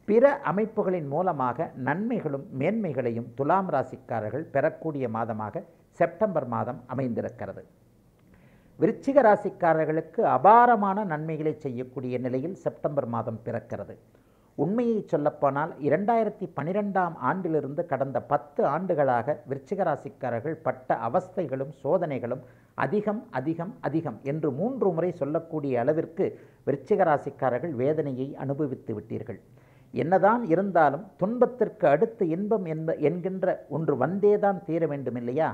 பிற 0.09 0.25
அமைப்புகளின் 0.51 1.09
மூலமாக 1.15 1.69
நன்மைகளும் 1.89 2.45
மேன்மைகளையும் 2.61 3.31
துலாம் 3.39 3.71
ராசிக்காரர்கள் 3.75 4.45
பெறக்கூடிய 4.55 5.09
மாதமாக 5.17 5.63
செப்டம்பர் 6.01 6.49
மாதம் 6.55 6.81
அமைந்திருக்கிறது. 6.95 7.63
விருச்சிக 8.81 9.23
ராசிக்காரர்களுக்கு 9.29 10.21
அபாரமான 10.37 11.05
நன்மைகளை 11.13 11.55
செய்யக்கூடிய 11.65 12.15
நிலையில் 12.27 12.57
செப்டம்பர் 12.65 13.09
மாதம் 13.17 13.41
பிறக்கிறது. 13.47 13.97
உண்மையை 14.59 14.97
சொல்லப்போனால் 15.03 15.73
இரண்டாயிரத்தி 15.81 16.47
பனிரெண்டாம் 16.57 17.15
ஆண்டிலிருந்து 17.29 17.83
கடந்த 17.87 18.19
பத்து 18.23 18.63
ஆண்டுகளாக 18.67 19.37
விருச்சிகராசிக்காரர்கள் 19.51 20.57
பட்ட 20.63 20.97
அவஸ்தைகளும் 21.09 21.73
சோதனைகளும் 21.83 22.43
அதிகம் 22.79 23.21
அதிகம் 23.31 23.73
அதிகம் 23.81 24.19
என்று 24.23 24.51
மூன்று 24.53 24.91
முறை 24.93 25.11
சொல்லக்கூடிய 25.13 25.77
அளவிற்கு 25.81 26.27
விருச்சிகராசிக்காரர்கள் 26.67 27.75
வேதனையை 27.75 28.29
அனுபவித்து 28.37 28.95
விட்டீர்கள். 28.99 29.39
என்னதான் 29.95 30.43
இருந்தாலும் 30.49 31.05
துன்பத்திற்கு 31.17 31.87
அடுத்து 31.89 32.25
இன்பம் 32.29 32.67
என்ப 32.67 32.97
என்கின்ற 33.09 33.47
ஒன்று 33.69 33.95
வந்தேதான் 33.97 34.61
தீர 34.65 34.83
வேண்டும் 34.87 35.19
இல்லையா 35.23 35.49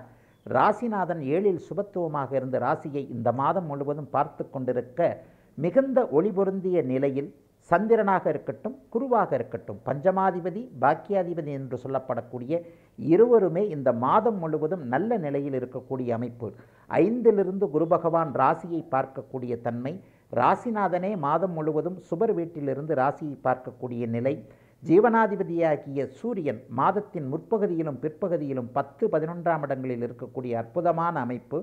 ராசிநாதன் 0.46 1.22
ஏழில் 1.34 1.64
சுபத்துவமாக 1.68 2.30
இருந்த 2.36 2.58
ராசியை 2.58 3.02
இந்த 3.08 3.28
மாதம் 3.32 3.66
முழுவதும் 3.66 4.10
பார்த்து 4.10 4.44
கொண்டிருக்க 4.50 5.00
மிகுந்த 5.58 5.98
ஒளி 6.08 6.30
பொருந்திய 6.30 6.78
நிலையில் 6.82 7.30
சந்திரனாக 7.70 8.24
இருக்கட்டும் 8.32 8.74
குருவாக 8.94 9.30
இருக்கட்டும் 9.38 9.78
பஞ்சமாதிபதி 9.86 10.62
பாக்கியாதிபதி 10.82 11.52
என்று 11.58 11.76
சொல்லப்படக்கூடிய 11.84 12.54
இருவருமே 13.12 13.62
இந்த 13.76 13.92
மாதம் 14.04 14.38
முழுவதும் 14.42 14.84
நல்ல 14.94 15.16
நிலையில் 15.24 15.56
இருக்கக்கூடிய 15.60 16.08
அமைப்பு. 16.18 16.48
ஐந்திலிருந்து 17.04 17.68
குரு 17.74 17.86
பகவான் 17.94 18.32
ராசியை 18.42 18.82
பார்க்கக்கூடிய 18.94 19.54
தன்மை 19.66 19.94
ராசிநாதனே 20.32 21.12
மாதம் 21.26 21.54
முழுவதும் 21.58 21.98
சுபர் 22.10 22.34
வீட்டிலிருந்து 22.40 22.94
ராசியை 23.02 23.36
பார்க்கக்கூடிய 23.46 24.04
நிலை. 24.16 24.34
ஜீவனாதிபதியாகிய 24.82 26.00
சூரியன் 26.18 26.60
மாதத்தின் 26.78 27.26
முற்பகுதியிலும் 27.32 28.00
பிற்பகுதியிலும் 28.02 28.72
பத்து 28.76 29.04
பதினொன்றாம் 29.14 29.62
இடங்களில் 29.66 30.04
இருக்கக்கூடிய 30.06 30.52
அற்புதமான 30.62 31.14
அமைப்பு. 31.26 31.58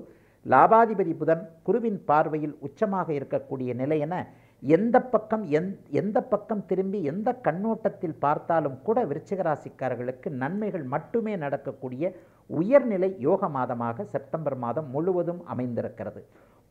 லாபாதிபதி 0.46 1.12
புதன் 1.18 1.42
குருவின் 1.66 1.98
பார்வையில் 2.08 2.56
உச்சமாக 2.66 3.08
இருக்கக்கூடிய 3.18 3.72
நிலை 3.80 3.98
என 4.06 4.14
எந்த 4.62 4.96
பக்கம் 5.02 5.44
எந் 5.50 5.70
எந்த 5.90 6.18
பக்கம் 6.22 6.60
திரும்பி 6.66 6.98
எந்த 7.02 7.28
கண்ணோட்டத்தில் 7.46 8.18
பார்த்தாலும் 8.18 8.76
கூட 8.82 8.98
விருச்சிகராசிக்காரர்களுக்கு 9.04 10.28
நன்மைகள் 10.42 10.84
மட்டுமே 10.84 11.34
நடக்கக்கூடிய 11.36 12.12
உயர்நிலை 12.50 13.10
யோக 13.18 13.48
மாதமாக 13.48 14.06
செப்டம்பர் 14.12 14.56
மாதம் 14.56 14.88
முழுவதும் 14.90 15.42
அமைந்திருக்கிறது. 15.46 16.20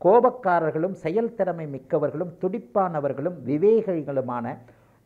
கோபக்காரர்களும் 0.02 0.96
செயல்திறமை 1.04 1.66
மிக்கவர்களும் 1.76 2.34
துடிப்பானவர்களும் 2.42 3.38
விவேகிகளுமான 3.50 4.46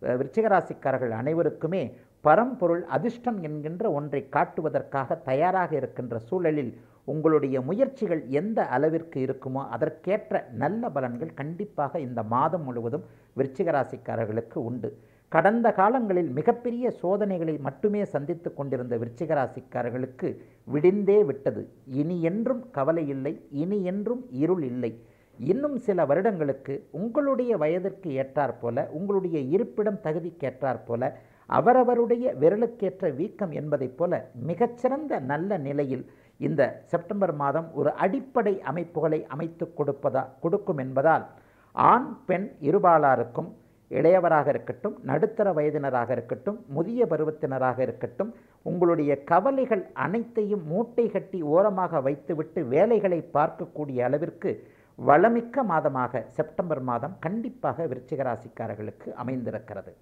விருச்சிகராசிக்காரர்கள் 0.01 1.13
அனைவருக்குமே 1.21 1.83
பரம்பொருள் 2.21 2.83
அதிர்ஷ்டம் 2.95 3.39
என்கின்ற 3.43 3.89
ஒன்றை 3.91 4.21
காட்டுவதற்காக 4.29 5.17
தயாராக 5.29 5.71
இருக்கின்ற 5.75 6.15
சூழலில் 6.19 6.71
உங்களுடைய 7.07 7.55
முயற்சிகள் 7.61 8.21
எந்த 8.39 8.59
அளவிற்கு 8.75 9.19
இருக்குமோ 9.25 9.61
அதற்கேற்ற 9.75 10.41
நல்ல 10.63 10.89
பலன்கள் 10.95 11.37
கண்டிப்பாக 11.41 11.99
இந்த 11.99 12.21
மாதம் 12.33 12.65
முழுவதும் 12.67 13.05
விருச்சிகராசிக்காரர்களுக்கு 13.37 14.57
உண்டு. 14.69 14.89
கடந்த 15.31 15.67
காலங்களில் 15.71 16.29
மிகப்பெரிய 16.29 16.91
சோதனைகளை 17.01 17.55
மட்டுமே 17.67 18.01
சந்தித்து 18.05 18.49
கொண்டிருந்த 18.53 18.95
விருச்சிகராசிக்காரர்களுக்கு 19.01 20.27
விடிந்தே 20.67 21.19
விட்டது. 21.29 21.61
இனி 22.01 22.17
என்றும் 22.21 22.61
கவலை 22.71 23.05
இல்லை 23.07 23.33
இனி 23.63 23.79
என்றும் 23.83 24.23
இருள் 24.43 24.63
இல்லை. 24.71 24.91
இன்னும் 25.39 25.77
சில 25.85 25.99
வருடங்களுக்கு 26.05 26.73
உங்களுடைய 26.99 27.53
வயதிற்கு 27.63 28.09
ஏற்றாற் 28.21 28.59
போல 28.61 28.85
உங்களுடைய 28.97 29.37
இருப்பிடம் 29.55 30.03
தகுதிக்கேற்றாற் 30.03 30.85
போல 30.85 31.11
அவரவருடைய 31.49 32.25
விரலுக்கேற்ற 32.41 33.09
வீக்கம் 33.15 33.51
என்பதைப் 33.51 33.97
போல 33.97 34.13
மிகச்சிறந்த 34.49 35.19
நல்ல 35.31 35.57
நிலையில் 35.67 36.05
இந்த 36.39 36.83
செப்டம்பர் 36.85 37.33
மாதம் 37.33 37.67
ஒரு 37.73 37.91
அடிப்படை 37.95 38.61
அமைப்புகளை 38.61 39.25
அமைத்து 39.27 39.65
கொடுப்பதா 39.77 40.23
கொடுக்கும் 40.39 40.77
என்பதால் 40.77 41.25
ஆண் 41.75 42.09
பெண் 42.25 42.47
இருபாலாருக்கும் 42.61 43.49
இளையவராக 43.91 44.47
இருக்கட்டும் 44.47 44.95
நடுத்தர 45.03 45.53
வயதினராக 45.53 46.11
இருக்கட்டும் 46.11 46.57
முதிய 46.67 47.05
பருவத்தினராக 47.05 47.79
இருக்கட்டும் 47.79 48.31
உங்களுடைய 48.63 49.23
கவலைகள் 49.23 49.83
அனைத்தையும் 49.93 50.63
மூட்டை 50.63 51.11
கட்டி 51.11 51.41
ஓரமாக 51.41 52.01
வைத்துவிட்டு 52.01 52.61
வேலைகளை 52.67 53.19
பார்க்கக்கூடிய 53.33 54.01
அளவிற்கு 54.03 54.51
வளமிக்க 54.99 55.63
மாதமாக 55.63 56.23
செப்டம்பர் 56.29 56.81
மாதம் 56.81 57.15
கண்டிப்பாக 57.19 57.87
விருச்சிகராசிக்காரர்களுக்கு 57.87 59.13
அமைந்திருக்கிறது. 59.13 59.93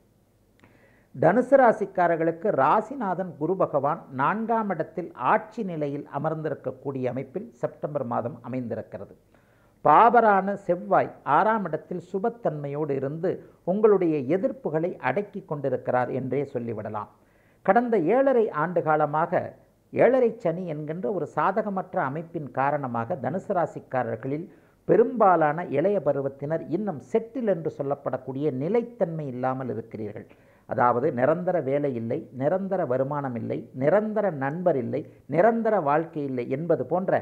தனுசு 1.15 1.55
ராசிக்காரர்களுக்கு 1.61 2.47
ராசிநாதன் 2.59 3.31
குரு 3.39 3.55
பகவான் 3.55 3.99
நான்காம் 4.11 4.69
இடத்தில் 4.69 5.09
ஆட்சி 5.31 5.61
நிலையில் 5.63 6.05
அமர்ந்திருக்கக்கூடிய 6.17 7.03
அமைப்பில் 7.11 7.45
செப்டம்பர் 7.59 8.05
மாதம் 8.05 8.37
அமைந்திருக்கிறது. 8.41 9.13
பாபரான 9.85 10.55
செவ்வாய் 10.67 11.11
ஆறாம் 11.35 11.65
இடத்தில் 11.65 12.01
சுபத்தன்மையோடு 12.11 12.95
இருந்து 12.99 13.31
உங்களுடைய 13.63 14.15
எதிர்ப்புகளை 14.37 14.91
அடக்கி 15.09 15.43
கொண்டிருக்கிறார் 15.45 16.11
என்றே 16.21 16.41
சொல்லிவிடலாம். 16.53 17.11
கடந்த 17.65 17.97
ஏழரை 18.15 18.45
ஆண்டு 18.63 18.83
காலமாக 18.83 19.43
ஏழரை 19.93 20.31
சனி 20.37 20.65
என்கின்ற 20.67 21.07
ஒரு 21.11 21.27
சாதகமற்ற 21.35 21.97
அமைப்பின் 22.09 22.51
காரணமாக 22.51 23.15
தனுசு 23.15 23.53
ராசிக்காரர்களில் 23.59 24.47
பெரும்பாலான 24.87 25.65
இளைய 25.77 25.97
பருவத்தினர் 26.07 26.63
இன்னும் 26.75 27.01
செட்டில் 27.11 27.51
என்று 27.53 27.69
சொல்லப்படக்கூடிய 27.77 28.47
நிலைத்தன்மை 28.61 29.25
இல்லாமல் 29.33 29.71
இருக்கிறீர்கள். 29.73 30.27
அதாவது 30.69 31.07
நிரந்தர 31.19 31.57
வேலை 31.69 31.91
இல்லை 32.01 32.17
நிரந்தர 32.41 32.81
வருமானம் 32.91 33.37
இல்லை 33.41 33.57
நிரந்தர 33.83 34.25
நண்பர் 34.43 34.79
இல்லை 34.83 35.01
நிரந்தர 35.35 35.75
வாழ்க்கை 35.89 36.23
இல்லை 36.29 36.45
என்பது 36.57 36.83
போன்ற 36.91 37.13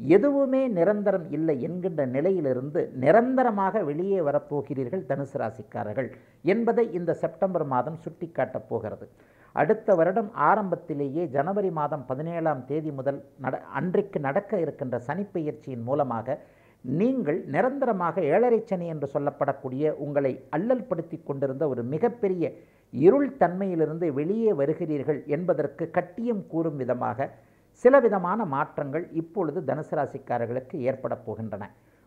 எதுவுமே 0.00 0.60
நிரந்தரம் 0.78 1.26
இல்லை 1.36 1.54
என்கின்ற 1.66 2.02
நிலையிலிருந்து 2.06 2.80
நிரந்தரமாக 3.04 3.82
வெளியே 3.90 4.18
வரப்போகிறீர்கள் 4.28 5.06
தனுசு 5.10 5.38
ராசிக்காரர்கள் 5.42 6.08
என்பதை 6.44 6.84
இந்த 6.98 7.10
செப்டம்பர் 7.22 7.66
மாதம் 7.74 7.98
சுட்டிக்காட்டப் 8.04 8.68
போகிறது. 8.68 9.06
அடுத்த 9.54 9.88
வருடம் 9.94 10.30
ஆரம்பத்திலேயே 10.48 11.22
ஜனவரி 11.36 11.70
மாதம் 11.78 12.04
பதினேழாம் 12.10 12.62
தேதி 12.70 12.90
முதல் 12.98 13.20
நட 13.44 13.56
அன்றைக்கு 13.78 14.20
நடக்க 14.20 14.60
இருக்கின்ற 14.64 14.96
சனிப்பெயர்ச்சியின் 15.08 15.86
மூலமாக 15.88 16.38
நீங்கள் 16.88 17.44
நிரந்தரமாக 17.44 18.22
ஏழரை 18.22 18.62
சனி 18.64 18.86
என்று 18.86 19.06
சொல்லப்படக்கூடிய 19.14 19.90
உங்களை 19.90 20.46
அல்லல் 20.50 20.84
படுத்தி 20.84 21.20
கொண்டிருந்த 21.24 21.68
ஒரு 21.68 21.82
மிகப்பெரிய 21.82 22.52
இருள் 22.90 23.36
தன்மையிலிருந்து 23.36 24.12
வெளியே 24.12 24.52
வருகிறீர்கள் 24.52 25.26
என்பதற்கு 25.26 25.90
கட்டியம் 25.90 26.46
கூறும் 26.46 26.76
விதமாக 26.76 27.28
சில 27.70 28.00
விதமான 28.00 28.44
மாற்றங்கள் 28.44 29.08
இப்பொழுது 29.12 29.60
தனுசு 29.60 29.90
ராசிக்காரர்களுக்கு 29.90 30.76
ஏற்பட 30.76 31.18
போகின்றன. 31.26 31.64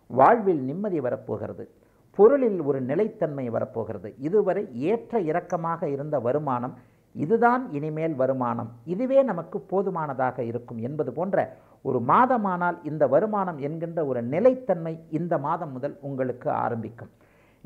வாழ்வில் 0.07 0.61
நிம்மதி 0.61 0.99
வரப்போகிறது. 0.99 1.69
பொருளில் 2.15 2.61
ஒரு 2.61 2.81
நிலைத்தன்மை 2.81 3.49
வரப்போகிறது. 3.49 4.15
இதுவரை 4.17 4.63
ஏற்ற 4.73 5.19
இறக்கமாக 5.19 5.89
இருந்த 5.89 6.19
வருமானம் 6.19 6.77
இதுதான் 7.15 7.63
இனிமேல் 7.77 8.15
வருமானம். 8.15 8.69
இதுவே 8.93 9.19
நமக்கு 9.23 9.59
போதுமானதாக 9.71 10.43
இருக்கும் 10.43 10.79
என்பது 10.87 11.11
போன்ற 11.13 11.37
ஒரு 11.85 11.99
மாதமானால் 12.11 12.77
இந்த 12.83 13.03
வருமானம் 13.07 13.59
என்கின்ற 13.67 13.99
ஒரு 14.05 14.21
நிலைத்தன்மை 14.33 14.93
இந்த 15.09 15.33
மாதம் 15.37 15.71
முதல் 15.71 15.95
உங்களுக்கு 16.01 16.49
ஆரம்பிக்கும். 16.65 17.11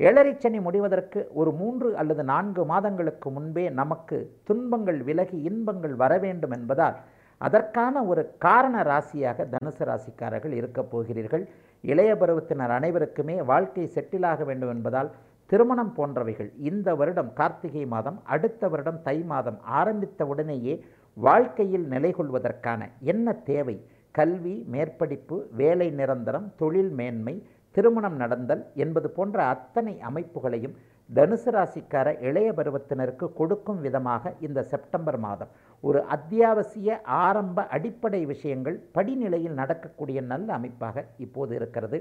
ஏழரைச்சனி 0.00 0.58
முடிவதற்கு 0.66 1.20
ஒரு 1.34 1.50
மூன்று 1.52 1.88
அல்லது 1.96 2.22
நான்கு 2.24 2.62
மாதங்களுக்கு 2.64 3.28
முன்பே 3.30 3.64
நமக்கு 3.80 4.16
துன்பங்கள் 4.44 5.00
விலகி 5.02 5.38
இன்பங்கள் 5.50 5.94
வர 5.94 6.12
வேண்டும் 6.18 6.50
என்பதால் 6.50 6.96
அதற்கான 7.40 8.02
ஒரு 8.04 8.22
காரண 8.38 8.76
ராசியாக 8.82 9.46
தனுசு 9.52 9.84
ராசிக்காரர்கள் 9.90 10.54
இருக்கப் 10.60 10.90
போகிறீர்கள். 10.90 11.44
இளைய 11.84 12.10
பருவத்தினர் 12.16 12.74
அனைவருக்குமே 12.78 13.36
வாழ்க்கை 13.42 13.84
செட்டிலாக 13.94 14.44
வேண்டும் 14.44 14.72
என்பதால் 14.76 15.10
திருமணம் 15.54 15.90
போன்றவைகள். 15.96 16.48
இந்த 16.68 16.88
வருடம் 17.00 17.32
கார்த்திகை 17.32 17.82
மாதம் 17.86 18.16
அடுத்த 18.34 18.68
வருடம் 18.68 19.02
தை 19.02 19.22
மாதம் 19.32 19.58
ஆரம்பித்த 19.80 20.26
உடனேயே 20.26 20.74
வாழ்க்கையில் 21.16 21.84
நிலை 21.92 22.10
கொள்வதற்கான 22.12 22.88
என்ன 23.12 23.34
தேவை? 23.50 23.76
கல்வி 24.10 24.54
மேற்படிப்பு 24.72 25.36
வேலை 25.60 25.90
நிரந்தரம் 25.90 26.48
தொழில் 26.56 26.90
மேன்மை 26.90 27.34
திருமணம் 27.70 28.16
நடந்தல் 28.16 28.64
என்பது 28.74 29.10
போன்ற 29.10 29.44
அத்தனை 29.44 29.94
அமைப்புகளையும் 30.08 30.74
தனுசு 31.14 31.50
ராசிக்கார 31.56 32.08
இளைய 32.28 32.50
பருவத்தினருக்கு 32.52 33.28
கொடுக்கும் 33.34 33.80
விதமாக 33.80 34.34
இந்த 34.40 34.62
செப்டம்பர் 34.62 35.18
மாதம். 35.18 35.50
ஒரு 35.80 36.02
அத்தியாவசிய 36.16 37.00
ஆரம்ப 37.02 37.66
அடிப்படை 37.66 38.26
விஷயங்கள் 38.26 38.78
படிநிலையில் 38.94 39.58
நடக்கக்கூடிய 39.62 40.20
நல்ல 40.20 40.52
அமைப்பாக 40.52 41.06
இப்போது 41.18 41.54
இருக்கிறது. 41.54 42.00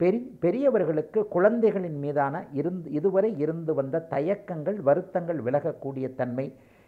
பெரி 0.00 0.18
பெரியவர்களுக்கு 0.40 1.20
குழந்தைகளின் 1.28 1.98
மீதான 2.00 2.44
இருந்து 2.52 2.88
இதுவரை 2.90 3.30
இருந்து 3.38 3.72
வந்த 3.74 4.06
தயக்கங்கள் 4.10 4.78
வருத்தங்கள் 4.80 5.40
விலகக்கூடிய 5.40 6.06
தன்மை 6.14 6.46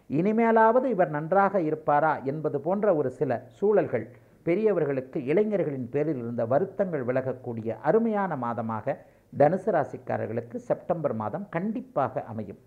இனிமேலாவது 0.09 0.87
இவர் 0.89 1.09
நன்றாக 1.09 1.61
இருப்பாரா 1.61 2.11
என்பது 2.23 2.57
போன்ற 2.61 2.95
ஒரு 2.95 3.09
சில 3.11 3.31
சூழல்கள் 3.59 4.05
பெரியவர்களுக்கு 4.43 5.19
இளைஞர்களின் 5.25 5.89
பேரில் 5.89 6.19
இருந்த 6.23 6.43
வருத்தங்கள் 6.45 7.03
விலகக்கூடிய 7.09 7.77
அருமையான 7.81 8.35
மாதமாக 8.35 8.95
தனுசு 9.33 9.71
ராசிக்காரர்களுக்கு 9.75 10.57
செப்டம்பர் 10.67 11.15
மாதம் 11.15 11.45
கண்டிப்பாக 11.49 12.23
அமையும். 12.31 12.59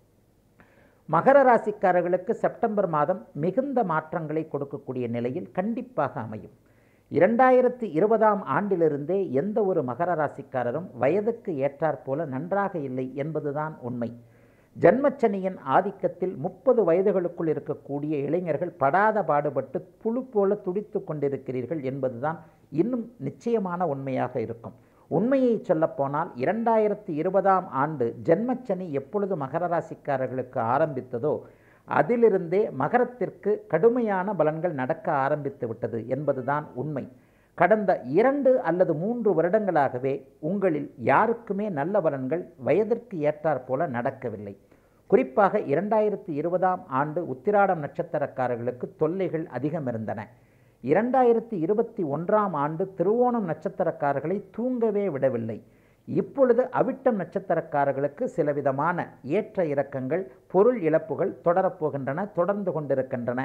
மகர 1.09 1.37
ராசிக்காரர்களுக்கு 1.43 2.33
செப்டம்பர் 2.43 2.89
மாதம் 2.89 3.21
மிகுந்த 3.35 3.79
மாற்றங்களை 3.83 4.43
கொடுக்கக்கூடிய 4.47 5.07
நிலையில் 5.07 5.49
கண்டிப்பாக 5.51 6.13
அமையும். 6.21 6.53
இரண்டாயிரத்தி 7.15 7.87
இருபதாம் 7.97 8.39
ஆண்டிலிருந்தே 8.55 9.17
எந்த 9.31 9.57
ஒரு 9.63 9.81
மகர 9.83 10.11
ராசிக்காரரும் 10.19 10.87
வயதுக்கு 11.01 11.51
ஏற்றாற்போல 11.65 12.25
நன்றாக 12.25 12.79
இல்லை 12.79 13.15
என்பதுதான் 13.15 13.73
உண்மை. 13.79 14.09
ஜன்மச்சனியின் 14.75 15.57
ஆதிக்கத்தில் 15.75 16.33
முப்பது 16.37 16.81
வயதுகளுக்குள் 16.91 17.51
இருக்கக்கூடிய 17.53 18.13
இளைஞர்கள் 18.27 18.73
படாத 18.77 19.23
பாடுபட்டு 19.23 19.79
புழு 20.01 20.23
போல 20.23 20.55
துடித்து 20.55 21.01
கொண்டிருக்கிறீர்கள் 21.03 21.83
என்பதுதான் 21.83 22.39
இன்னும் 22.81 23.05
நிச்சயமான 23.17 23.87
உண்மையாக 23.87 24.39
இருக்கும். 24.39 24.75
உண்மையை 25.11 25.53
சொல்லப்போனால் 25.63 26.31
இரண்டாயிரத்தி 26.35 27.13
இருபதாம் 27.21 27.67
ஆண்டு 27.83 28.07
ஜென்மச்சனி 28.29 28.87
எப்பொழுது 29.01 29.35
மகர 29.35 29.69
ராசிக்காரர்களுக்கு 29.75 30.59
ஆரம்பித்ததோ 30.75 31.35
அதிலிருந்தே 31.87 32.71
மகரத்திற்கு 32.71 33.65
கடுமையான 33.67 34.33
பலன்கள் 34.33 34.71
நடக்க 34.71 35.11
ஆரம்பித்து 35.11 35.67
விட்டது 35.67 36.07
என்பதுதான் 36.07 36.67
உண்மை. 36.73 37.11
கடந்த 37.53 38.01
இரண்டு 38.01 38.61
அல்லது 38.61 38.93
மூன்று 38.93 39.41
வருடங்களாகவே 39.41 40.27
உங்களில் 40.39 40.93
யாருக்குமே 40.97 41.69
நல்ல 41.69 42.01
பலன்கள் 42.01 42.45
வயதிற்கு 42.57 43.17
ஏற்றாற் 43.17 43.65
போல 43.65 43.87
நடக்கவில்லை. 43.87 44.57
குறிப்பாக 45.07 45.59
இரண்டாயிரத்தி 45.59 46.31
இருபதாம் 46.33 46.83
ஆண்டு 46.87 47.21
உத்திராடம் 47.33 47.83
நட்சத்திரக்காரர்களுக்கு 47.83 48.95
தொல்லைகள் 48.97 49.45
அதிகம் 49.47 49.87
இருந்தன 49.87 50.27
இரண்டாயிரத்தி 50.83 51.59
இருபத்தி 51.59 52.03
ஒன்றாம் 52.03 52.51
ஆண்டு 52.51 52.93
திருவோணம் 52.97 53.49
நட்சத்திரக்காரர்களை 53.51 54.43
தூங்கவே 54.51 55.09
விடவில்லை. 55.09 55.63
இப்பொழுது 56.07 56.63
அவிட்டம் 56.79 57.19
நட்சத்திரக்காரர்களுக்கு 57.21 58.23
சிலவிதமான 58.35 58.97
ஏற்ற 59.37 59.65
இறக்கங்கள் 59.73 60.23
பொருள் 60.53 60.79
இழப்புகள் 60.87 61.31
தொடரப்போகின்றன 61.45 62.25
தொடர்ந்து 62.37 62.71
கொண்டிருக்கின்றன 62.75 63.41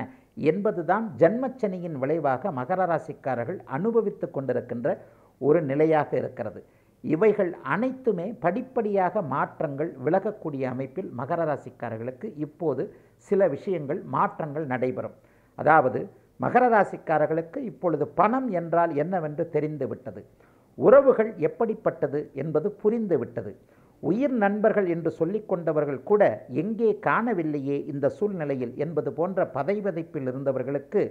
என்பதுதான் 0.50 1.04
ஜன்மச்சனியின் 1.20 1.96
விளைவாக 2.02 2.50
மகர 2.58 2.86
ராசிக்காரர்கள் 2.92 3.60
அனுபவித்து 3.76 4.28
கொண்டிருக்கின்ற 4.36 4.96
ஒரு 5.40 5.60
நிலையாக 5.70 6.10
இருக்கிறது. 6.20 6.60
இவைகள் 7.04 7.50
அனைத்துமே 7.74 8.26
படிப்படியாக 8.44 9.22
மாற்றங்கள் 9.34 9.90
விலகக்கூடிய 10.06 10.64
அமைப்பில் 10.74 11.10
மகர 11.20 11.40
ராசிக்காரர்களுக்கு 11.50 12.28
இப்போது 12.46 12.84
சில 13.28 13.48
விஷயங்கள் 13.54 14.00
மாற்றங்கள் 14.16 14.66
நடைபெறும். 14.72 15.16
அதாவது 15.58 16.00
மகர 16.40 16.64
ராசிக்காரர்களுக்கு 16.74 17.58
இப்பொழுது 17.70 18.04
பணம் 18.18 18.50
என்றால் 18.60 18.92
என்னவென்று 19.02 19.44
தெரிந்துவிட்டது. 19.54 20.20
உறவுகள் 20.78 21.30
எப்படிப்பட்டது 21.38 22.20
என்பது 22.34 22.68
புரிந்துவிட்டது. 22.82 23.52
உயிர் 24.02 24.34
நண்பர்கள் 24.36 24.88
என்று 24.88 25.10
சொல்லிக் 25.10 25.48
கொண்டவர்கள் 25.48 26.00
கூட 26.02 26.22
எங்கே 26.62 26.90
காணவில்லையே 27.06 27.76
இந்த 27.92 28.06
சூழ்நிலையில் 28.08 28.74
என்பது 28.76 29.10
போன்ற 29.12 29.46
பதைவதைப்பில் 29.54 30.28
இருந்தவர்களுக்கு 30.28 31.02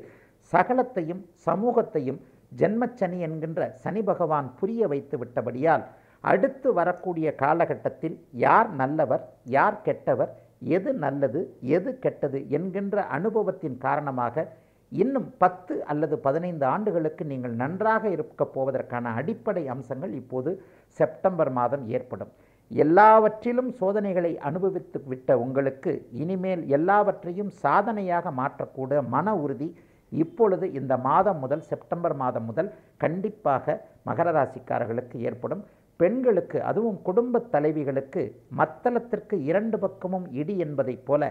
சகலத்தையும் 0.53 1.21
சமூகத்தையும் 1.47 2.19
ஜென்மச்சனி 2.51 3.17
என்கின்ற 3.19 3.61
சனி 3.83 4.01
பகவான் 4.01 4.47
புரிய 4.59 4.87
வைத்து 4.87 5.15
விட்டபடியால் 5.17 5.83
அடுத்து 6.23 6.69
வரக்கூடிய 6.73 7.27
காலகட்டத்தில் 7.35 8.15
யார் 8.43 8.69
நல்லவர் 8.73 9.23
யார் 9.49 9.81
கெட்டவர் 9.85 10.31
எது 10.75 10.91
நல்லது 10.95 11.41
எது 11.77 11.91
கெட்டது 11.99 12.39
என்கின்ற 12.49 13.03
அனுபவத்தின் 13.09 13.77
காரணமாக 13.77 14.45
இன்னும் 14.91 15.27
பத்து 15.37 15.73
அல்லது 15.83 16.15
பதினைந்து 16.25 16.65
ஆண்டுகளுக்கு 16.65 17.23
நீங்கள் 17.25 17.55
நன்றாக 17.61 18.03
இருக்கப் 18.09 18.53
போவதற்கான 18.55 19.11
அடிப்படை 19.19 19.63
அம்சங்கள் 19.67 20.13
இப்போது 20.21 20.51
செப்டம்பர் 20.99 21.51
மாதம் 21.51 21.83
ஏற்படும். 21.87 22.31
எல்லாவற்றிலும் 22.71 23.71
சோதனைகளை 23.79 24.31
அனுபவித்து 24.49 24.99
விட்ட 25.05 25.37
உங்களுக்கு 25.39 25.91
இனிமேல் 26.21 26.63
எல்லாவற்றையும் 26.77 27.51
சாதனையாக 27.63 28.31
மாற்றக்கூட 28.39 29.01
மன 29.15 29.35
உறுதி 29.43 29.69
இப்பொழுது 30.11 30.65
இந்த 30.79 30.93
மாதம் 31.07 31.39
முதல் 31.39 31.63
செப்டம்பர் 31.69 32.15
மாதம் 32.15 32.45
முதல் 32.45 32.69
கண்டிப்பாக 32.97 33.75
மகர 34.05 34.27
ராசிக்காரர்களுக்கு 34.37 35.17
ஏற்படும். 35.29 35.63
பெண்களுக்கு 35.99 36.57
அதுவும் 36.61 36.99
குடும்பத் 37.01 37.51
தலைவிகளுக்கு 37.53 38.23
மத்தளத்திற்கு 38.57 39.35
இரண்டு 39.49 39.77
பக்கமும் 39.79 40.27
இடி 40.31 40.55
என்பதைப் 40.57 41.05
போல 41.05 41.23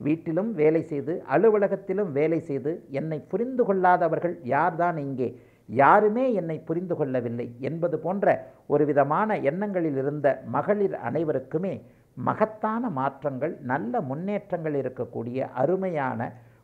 வீட்டிலும் 0.00 0.52
வேலை 0.52 0.82
செய்து 0.82 1.12
அலுவலகத்திலும் 1.28 2.10
வேலை 2.10 2.40
செய்து 2.40 2.72
என்னை 2.90 3.18
புரிந்து 3.28 3.64
கொள்ளாதவர்கள் 3.64 4.34
யார்தான் 4.44 4.96
இங்கே? 4.98 5.28
யாருமே 5.68 6.32
என்னை 6.32 6.56
புரிந்து 6.60 6.94
கொள்ளவில்லை 6.96 7.46
என்பது 7.60 7.98
போன்ற 7.98 8.26
ஒரு 8.66 8.84
விதமான 8.84 9.36
எண்ணங்களில் 9.42 9.96
இருந்த 9.96 10.28
மகளிர் 10.46 10.96
அனைவருக்குமே 11.02 11.74
மகத்தான 12.16 12.90
மாற்றங்கள் 12.90 13.54
நல்ல 13.62 14.00
முன்னேற்றங்கள் 14.00 14.74
இருக்கக்கூடிய 14.74 15.38
அருமையான 15.54 16.20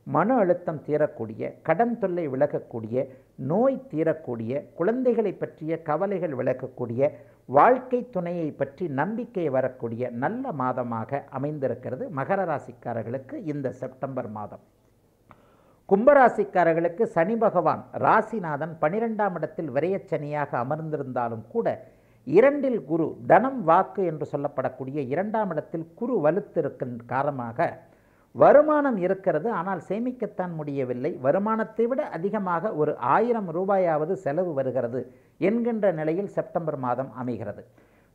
மன 0.07 0.35
அழுத்தம் 0.35 0.83
தீரக்கூடிய 0.87 1.51
கடன் 1.63 1.99
தொல்லை 1.99 2.29
விலகக்கூடிய 2.29 3.07
நோய் 3.37 3.77
தீரக்கூடிய 3.89 4.63
குழந்தைகளை 4.75 5.33
பற்றிய 5.33 5.83
கவலைகள் 5.83 6.35
விலகக்கூடிய 6.35 7.11
வாழ்க்கை 7.49 8.01
துணையை 8.11 8.49
பற்றி 8.53 8.89
நம்பிக்கை 8.89 9.49
வரக்கூடிய 9.49 10.11
நல்ல 10.11 10.53
மாதமாக 10.53 11.21
அமைந்திருக்கிறது 11.31 12.09
மகர 12.11 12.45
ராசிக்காரர்களுக்கு 12.45 13.37
இந்த 13.45 13.71
செப்டம்பர் 13.73 14.29
மாதம். 14.29 14.63
கும்பராசிக்காரர்களுக்கு 15.89 17.05
சனி 17.07 17.37
பகவான் 17.37 17.81
ராசிநாதன் 17.93 18.75
பனிரெண்டாம் 18.81 19.35
இடத்தில் 19.35 19.71
விரையச்சனியாக 19.71 20.51
அமர்ந்திருந்தாலும் 20.65 21.47
கூட 21.49 21.69
இரண்டில் 22.27 22.85
குரு 22.85 23.07
தனம் 23.27 23.65
வாக்கு 23.65 24.03
என்று 24.05 24.27
சொல்லப்படக்கூடிய 24.33 24.99
இரண்டாம் 25.09 25.51
இடத்தில் 25.51 25.87
குரு 25.95 26.17
வலுத்திருக்கின் 26.25 26.97
காரணமாக 27.07 27.69
வருமானம் 28.35 28.99
இருக்கிறது 29.07 29.49
ஆனால் 29.59 29.81
சேமிக்கத்தான் 29.89 30.53
முடியவில்லை. 30.59 31.11
வருமானத்தை 31.25 31.85
விட 31.91 32.03
அதிகமாக 32.17 32.73
ஒரு 32.81 32.93
ஆயிரம் 33.15 33.49
ரூபாயாவது 33.57 34.13
செலவு 34.25 34.53
வருகிறது 34.59 35.01
என்கின்ற 35.49 35.87
நிலையில் 36.01 36.31
செப்டம்பர் 36.37 36.79
மாதம் 36.87 37.11
அமைகிறது. 37.23 37.63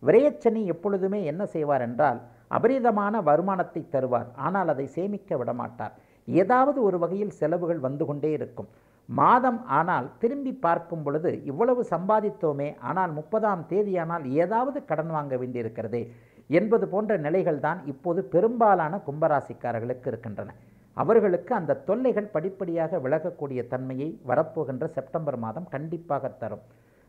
விரயச்சனி 0.04 0.62
எப்பொழுதுமே 0.74 1.20
என்ன 1.32 1.44
செய்வார் 1.56 1.84
என்றால் 1.88 2.20
அபரிதமான 2.58 3.22
வருமானத்தை 3.30 3.82
தருவார் 3.94 4.30
ஆனால் 4.46 4.72
அதை 4.74 4.86
சேமிக்க 4.98 5.38
விடமாட்டார். 5.42 5.94
ஏதாவது 6.28 6.80
ஒரு 6.88 6.98
வகையில் 7.04 7.38
செலவுகள் 7.40 7.82
வந்து 7.88 8.04
கொண்டே 8.10 8.32
இருக்கும். 8.38 8.70
மாதம் 9.10 9.60
ஆனால் 9.80 10.08
திரும்பி 10.22 10.54
பார்க்கும் 10.66 11.04
பொழுது 11.06 11.32
இவ்வளவு 11.50 11.82
சம்பாதித்தோமே 11.92 12.70
ஆனால் 12.90 13.12
முப்பதாம் 13.18 13.64
தேதியானால் 13.72 14.24
ஏதாவது 14.44 14.80
கடன் 14.92 15.12
வாங்க 15.16 15.34
வேண்டியிருக்கிறதே. 15.42 16.02
என்பது 16.50 16.86
போன்ற 16.88 17.14
நிலைகள் 17.18 17.60
தான் 17.60 17.80
இப்போது 17.92 18.22
பெரும்பாலான 18.34 19.00
கும்பராசிக்காரர்களுக்கு 19.08 20.08
இருக்கின்றன. 20.12 20.50
அவர்களுக்கு 20.98 21.52
அந்த 21.56 21.80
தொல்லைகள் 21.88 22.34
படிப்படியாக 22.36 23.00
விலகக்கூடிய 23.06 23.62
தன்மையை 23.74 24.10
வரப்போகின்ற 24.30 24.86
செப்டம்பர் 24.98 25.40
மாதம் 25.46 25.72
கண்டிப்பாக 25.74 26.30
தரும். 26.44 26.66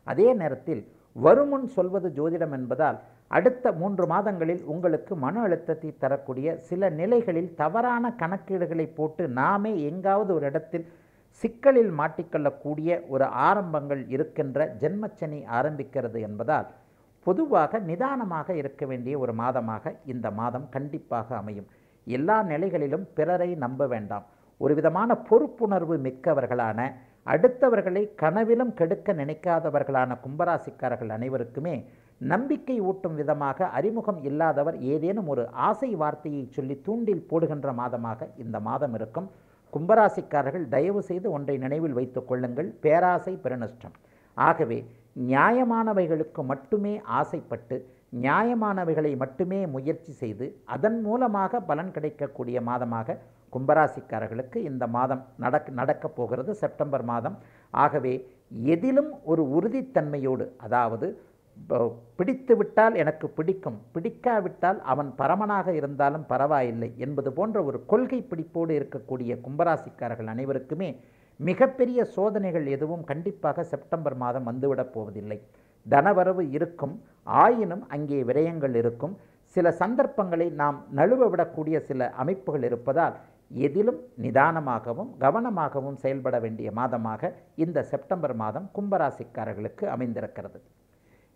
அதே 0.06 0.28
நேரத்தில் 0.40 0.82
வருமுன் 1.16 1.66
சொல்வது 1.76 2.08
ஜோதிடம் 2.16 2.54
என்பதால் 2.58 2.98
அடுத்த 3.30 3.72
மூன்று 3.72 4.04
மாதங்களில் 4.06 4.62
உங்களுக்கு 4.64 5.12
மன 5.16 5.40
அழுத்தத்தை 5.46 5.90
தரக்கூடிய 6.02 6.48
சில 6.68 6.90
நிலைகளில் 7.00 7.54
தவறான 7.54 8.10
கணக்கீடுகளை 8.20 8.86
போட்டு 8.98 9.24
நாமே 9.38 9.72
எங்காவது 9.90 10.30
ஒரு 10.34 10.46
இடத்தில் 10.46 10.86
சிக்கலில் 11.42 11.92
மாட்டிக்கொள்ளக்கூடிய 12.00 12.90
ஒரு 13.08 13.24
ஆரம்பங்கள் 13.46 14.02
இருக்கின்ற 14.08 14.66
ஜென்மச்சனி 14.82 15.40
ஆரம்பிக்கிறது 15.58 16.20
என்பதால் 16.20 16.68
பொதுவாக 17.26 17.78
நிதானமாக 17.90 18.48
இருக்க 18.60 18.82
வேண்டிய 18.90 19.14
ஒரு 19.24 19.32
மாதமாக 19.42 19.94
இந்த 20.12 20.26
மாதம் 20.40 20.66
கண்டிப்பாக 20.74 21.28
அமையும். 21.40 21.68
எல்லா 22.06 22.38
நிலைகளிலும் 22.52 23.06
பிறரை 23.18 23.50
நம்ப 23.64 23.86
வேண்டாம். 23.92 24.24
ஒரு 24.60 24.72
விதமான 24.78 25.10
பொறுப்புணர்வு 25.28 25.96
மிக்கவர்களான 26.06 26.80
அடுத்தவர்களை 27.32 28.02
கனவிலும் 28.22 28.72
கெடுக்க 28.78 29.12
நினைக்காதவர்களான 29.20 30.10
கும்பராசிக்காரர்கள் 30.24 31.10
அனைவருக்குமே 31.16 31.74
நம்பிக்கை 32.32 32.76
ஊட்டும் 32.88 33.16
விதமாக 33.20 33.68
அறிமுகம் 33.78 34.20
இல்லாதவர் 34.28 34.76
ஏதேனும் 34.92 35.30
ஒரு 35.32 35.42
ஆசை 35.68 35.90
வார்த்தையை 36.02 36.44
சொல்லி 36.56 36.76
தூண்டில் 36.86 37.26
போடுகின்ற 37.30 37.72
மாதமாக 37.80 38.28
இந்த 38.44 38.56
மாதம் 38.68 38.94
இருக்கும். 38.98 39.26
கும்பராசிக்காரர்கள் 39.72 40.68
தயவு 40.74 41.02
செய்து 41.08 41.26
ஒன்றை 41.36 41.56
நினைவில் 41.64 41.96
வைத்துக் 41.98 42.28
கொள்ளுங்கள். 42.28 42.70
பேராசை 42.84 43.34
பெருநஷ்டம் 43.44 43.96
ஆகவே 44.36 44.78
நியாயமானவைகளுக்கு 45.16 46.42
மட்டுமே 46.42 46.94
ஆசைப்பட்டு 47.04 47.76
நியாயமானவைகளை 48.20 49.12
மட்டுமே 49.16 49.60
முயற்சி 49.66 50.12
செய்து 50.12 50.46
அதன் 50.64 50.98
மூலமாக 51.02 51.60
பலன் 51.60 51.90
கிடைக்கக்கூடிய 51.90 52.60
மாதமாக 52.60 53.18
கும்பராசிக்காரர்களுக்கு 53.52 54.58
இந்த 54.62 54.84
மாதம் 54.86 55.22
நடக் 55.36 55.70
நடக்கப் 55.70 56.16
போகிறது 56.16 56.54
செப்டம்பர் 56.54 57.04
மாதம். 57.04 57.36
ஆகவே 57.74 58.14
எதிலும் 58.74 59.10
ஒரு 59.24 59.42
உறுதித்தன்மையோடு 59.56 60.46
அதாவது 60.58 61.08
பிடித்துவிட்டால் 61.70 62.16
பிடித்து 62.16 62.54
விட்டால் 62.56 62.94
எனக்கு 62.94 63.26
பிடிக்கும் 63.28 63.78
பிடிக்காவிட்டால் 63.92 64.80
அவன் 64.84 65.10
பரமனாக 65.16 65.74
இருந்தாலும் 65.74 66.26
பரவாயில்லை 66.26 66.90
என்பது 66.96 67.30
போன்ற 67.32 67.62
ஒரு 67.62 67.84
கொள்கை 67.86 68.20
பிடிப்போடு 68.22 68.72
இருக்கக்கூடிய 68.78 69.40
கும்பராசிக்காரர்கள் 69.40 70.26
அனைவருக்குமே 70.26 70.90
மிகப்பெரிய 71.40 71.98
சோதனைகள் 72.16 72.66
எதுவும் 72.66 73.04
கண்டிப்பாக 73.04 73.64
செப்டம்பர் 73.72 74.16
மாதம் 74.16 74.48
வந்துவிடப் 74.50 74.92
போவதில்லை. 74.94 75.38
தனவரவு 75.86 76.42
இருக்கும் 76.56 76.94
ஆயினும் 77.42 77.84
அங்கே 77.88 78.18
விரயங்கள் 78.22 78.74
இருக்கும். 78.74 79.14
சில 79.56 79.70
சந்தர்ப்பங்களை 79.82 80.46
நாம் 80.60 80.78
நழுவ 80.98 81.28
விடக்கூடிய 81.32 81.76
சில 81.88 82.08
அமைப்புகள் 82.22 82.62
இருப்பதால் 82.62 83.16
எதிலும் 83.64 84.00
நிதானமாகவும் 84.24 85.10
கவனமாகவும் 85.24 85.98
செயல்பட 86.04 86.36
வேண்டிய 86.44 86.68
மாதமாக 86.78 87.30
இந்த 87.64 87.78
செப்டம்பர் 87.92 88.34
மாதம் 88.42 88.66
கும்பராசிக்காரர்களுக்கு 88.76 89.84
அமைந்திருக்கிறது. 89.94 90.58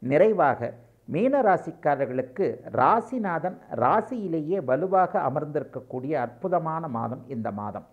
நிறைவாக 0.02 0.72
மீன 1.14 1.36
ராசிக்காரர்களுக்கு 1.46 2.46
ராசிநாதன் 2.80 3.56
ராசியிலேயே 3.82 4.58
வலுவாக 4.64 5.12
அமர்ந்திருக்கக்கூடிய 5.28 6.12
அற்புதமான 6.26 6.88
மாதம் 6.98 7.22
இந்த 7.34 7.48
மாதம். 7.60 7.86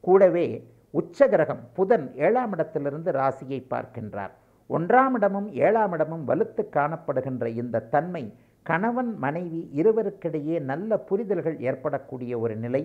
கூடவே 0.00 0.48
உச்சகிரகம் 0.94 1.62
புதன் 1.76 2.06
ஏழாம் 2.26 2.52
இடத்திலிருந்து 2.52 3.10
ராசியை 3.12 3.60
பார்க்கின்றார். 3.72 4.32
ஒன்றாம் 4.70 5.14
இடமும் 5.18 5.48
ஏழாம் 5.66 5.92
இடமும் 5.92 6.24
வலுத்து 6.28 6.62
காணப்படுகின்ற 6.76 7.46
இந்த 7.62 7.86
தன்மை 7.94 8.24
கணவன் 8.62 9.12
மனைவி 9.24 9.60
இருவருக்கிடையே 9.80 10.56
நல்ல 10.70 10.98
புரிதல்கள் 11.08 11.58
ஏற்படக்கூடிய 11.68 12.32
ஒரு 12.38 12.56
நிலை 12.56 12.82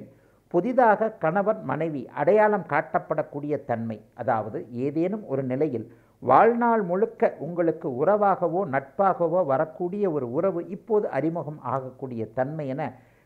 புதிதாக 0.54 1.10
கணவன் 1.24 1.62
மனைவி 1.64 2.02
அடையாளம் 2.22 2.66
காட்டப்படக்கூடிய 2.74 3.54
தன்மை. 3.66 3.98
அதாவது 4.14 4.60
ஏதேனும் 4.86 5.24
ஒரு 5.28 5.44
நிலையில் 5.44 5.88
வாழ்நாள் 6.20 6.84
முழுக்க 6.92 7.32
உங்களுக்கு 7.40 7.88
உறவாகவோ 8.02 8.62
நட்பாகவோ 8.76 9.40
வரக்கூடிய 9.46 10.12
ஒரு 10.12 10.28
உறவு 10.32 10.62
இப்போது 10.68 11.10
அறிமுகம் 11.10 11.60
ஆகக்கூடிய 11.74 12.24
தன்மை 12.34 12.68
என 12.68 12.84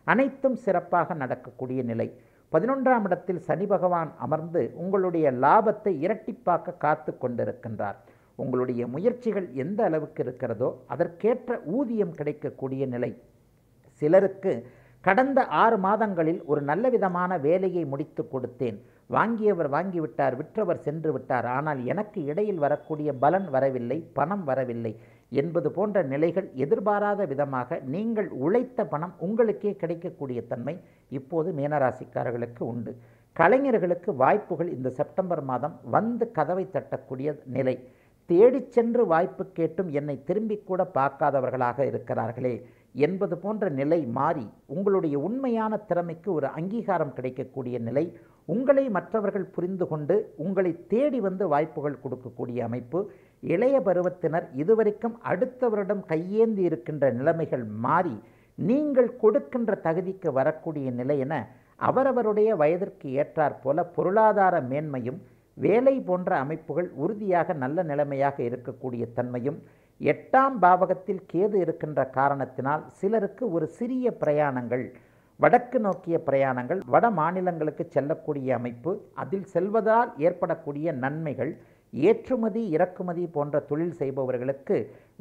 அனைத்தும் 0.08 0.58
சிறப்பாக 0.66 1.13
நடக்கக்கூடிய 1.13 1.82
நிலை. 1.84 2.08
பதினொன்றாம் 2.53 3.05
இடத்தில் 3.07 3.41
சனி 3.47 3.65
பகவான் 3.65 4.12
அமர்ந்து 4.25 4.62
உங்களுடைய 4.83 5.31
லாபத்தை 5.43 5.93
இரட்டிப்பாக்க 6.05 6.77
காத்து 6.77 7.12
கொண்டிருக்கின்றார். 7.23 7.97
உங்களுடைய 8.36 8.81
முயற்சிகள் 8.88 9.47
எந்த 9.63 9.79
அளவுக்கு 9.83 10.21
இருக்கிறதோ 10.23 10.69
அதற்கேற்ற 10.93 11.60
ஊதியம் 11.77 12.13
கிடைக்கக்கூடிய 12.19 12.86
நிலை. 12.86 13.12
சிலருக்கு 14.01 14.53
கடந்த 15.01 15.39
ஆறு 15.63 15.77
மாதங்களில் 15.77 16.39
ஒரு 16.51 16.62
நல்ல 16.62 16.89
விதமான 16.89 17.31
வேலையை 17.47 17.83
முடித்து 17.86 18.23
கொடுத்தேன். 18.31 18.77
வாங்கியவர் 19.15 19.69
வாங்கிவிட்டார் 19.75 20.36
விற்றவர் 20.39 20.83
சென்று 20.88 21.12
விட்டார். 21.13 21.47
ஆனால் 21.57 21.86
எனக்கு 21.86 22.19
இடையில் 22.23 22.63
வரக்கூடிய 22.65 23.10
பலன் 23.23 23.47
வரவில்லை 23.49 23.99
பணம் 24.13 24.43
வரவில்லை. 24.43 24.93
என்பது 25.30 25.72
போன்ற 25.72 26.04
நிலைகள் 26.04 26.48
எதிர்பாராத 26.54 27.26
விதமாக 27.26 27.80
நீங்கள் 27.86 28.30
உழைத்த 28.46 28.86
பணம் 28.86 29.13
உங்களுக்கே 29.18 29.76
கிடைக்கக்கூடிய 29.76 30.42
தன்மை 30.42 30.76
இப்போது 31.10 31.52
மீனராசிக்காரர்களுக்கு 31.52 32.63
உண்டு. 32.72 32.96
கலைஞர்களுக்கு 33.34 34.16
வாய்ப்புகள் 34.16 34.70
இந்த 34.76 34.90
செப்டம்பர் 34.90 35.44
மாதம் 35.44 35.80
வந்து 35.96 36.32
கதவை 36.32 36.66
தட்டக்கூடிய 36.72 37.36
நிலை. 37.58 37.76
தேடிச் 38.26 38.72
சென்று 38.72 39.08
வாய்ப்பு 39.08 39.44
கேட்டும் 39.58 39.90
என்னை 39.90 40.24
திரும்பி 40.24 40.58
கூட 40.70 40.92
பார்க்காதவர்களாக 40.94 41.80
இருக்கிறார்களே 41.92 42.56
என்பது 43.06 43.38
போன்ற 43.38 43.70
நிலை 43.70 44.00
மாறி 44.06 44.50
உங்களுடைய 44.66 45.20
உண்மையான 45.20 45.78
திறமைக்கு 45.78 46.34
ஒரு 46.34 46.48
அங்கீகாரம் 46.48 47.13
கிடைக்கக்கூடிய 47.13 47.78
நிலை. 47.80 48.06
உங்களை 48.46 48.90
மற்றவர்கள் 48.90 49.46
புரிந்து 49.56 49.88
கொண்டு 49.88 50.34
உங்களை 50.38 50.72
தேடி 50.88 51.20
வந்து 51.20 51.48
வாய்ப்புகள் 51.48 52.02
கொடுக்கக்கூடிய 52.04 52.60
அமைப்பு. 52.60 53.12
இளைய 53.43 53.76
பருவத்தினர் 53.82 54.45
இதுவரைக்கும் 54.56 55.15
அடுத்தவரிடம் 55.28 56.04
கையேந்தி 56.10 56.63
இருக்கின்ற 56.69 57.06
நிலைமைகள் 57.12 57.65
மாறி 57.84 58.15
நீங்கள் 58.58 59.10
கொடுக்கின்ற 59.17 59.71
தகுதிக்கு 59.84 60.30
வரக்கூடிய 60.32 60.88
நிலை 60.91 61.17
என 61.19 61.34
அவரவருடைய 61.80 62.50
வயதிற்கு 62.56 63.08
ஏற்றாற் 63.13 63.58
போல 63.63 63.84
பொருளாதார 63.95 64.56
மேன்மையும் 64.69 65.19
வேலை 65.58 65.95
போன்ற 66.02 66.32
அமைப்புகள் 66.38 66.88
உறுதியாக 66.95 67.54
நல்ல 67.56 67.84
நிலைமையாக 67.84 68.38
இருக்கக்கூடிய 68.43 69.04
தன்மையும் 69.13 69.60
எட்டாம் 70.02 70.58
பாவகத்தில் 70.60 71.21
கேது 71.32 71.58
இருக்கின்ற 71.60 72.02
காரணத்தினால் 72.10 72.84
சிலருக்கு 73.00 73.45
ஒரு 73.52 73.67
சிறிய 73.78 74.12
பிரயாணங்கள் 74.19 74.84
வடக்கு 75.39 75.80
நோக்கிய 75.80 76.17
பிரயாணங்கள் 76.28 76.80
வட 76.88 77.06
மாநிலங்களுக்கு 77.12 77.84
செல்லக்கூடிய 77.88 78.54
அமைப்பு 78.56 78.91
அதில் 79.13 79.47
செல்வதால் 79.47 80.12
ஏற்படக்கூடிய 80.19 80.93
நன்மைகள் 81.00 81.52
ஏற்றுமதி 81.93 82.62
இறக்குமதி 82.69 83.23
போன்ற 83.28 83.60
தொழில் 83.69 83.95
செய்பவர்களுக்கு 84.00 84.78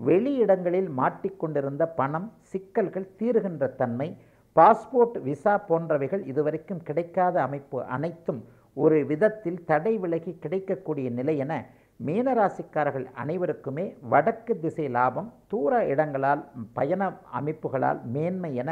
வெளியிடங்களில் 0.06 0.90
மாட்டிக்கொண்டிருந்த 0.98 1.84
பணம் 1.94 2.28
சிக்கல்கள் 2.52 3.12
தீருகின்ற 3.16 3.66
தன்மை 3.76 4.08
பாஸ்போர்ட் 4.56 5.16
விசா 5.22 5.54
போன்றவைகள் 5.68 6.22
இதுவரைக்கும் 6.26 6.84
கிடைக்காத 6.84 7.36
அமைப்பு 7.42 7.78
அனைத்தும் 7.90 8.40
ஒரு 8.76 8.98
விதத்தில் 9.06 9.60
தடை 9.64 9.92
விலகி 9.98 10.32
கிடைக்கக்கூடிய 10.38 11.08
நிலை 11.10 11.34
என 11.38 11.52
மீனராசிக்காரர்கள் 12.00 13.06
அனைவருக்குமே 13.16 13.84
வடக்கு 14.08 14.54
திசை 14.56 14.86
லாபம் 14.88 15.28
தூர 15.46 15.78
இடங்களால் 15.86 16.42
பயண 16.74 17.02
அமைப்புகளால் 17.32 18.00
மேன்மை 18.12 18.50
என 18.54 18.70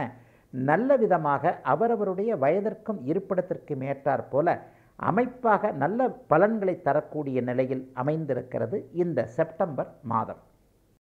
நல்ல 0.52 0.96
விதமாக 0.96 1.52
அவரவருடைய 1.64 2.32
வயதிற்கும் 2.36 3.00
இருப்பிடத்திற்கும் 3.06 3.84
ஏற்றாற் 3.84 4.26
போல 4.30 4.48
அமைப்பாக 4.96 5.70
நல்ல 5.70 6.08
பலன்களை 6.08 6.82
தரக்கூடிய 6.82 7.40
நிலையில் 7.40 7.90
அமைந்திருக்கிறது 7.94 8.90
இந்த 8.92 9.26
செப்டம்பர் 9.26 9.98
மாதம். 10.02 10.42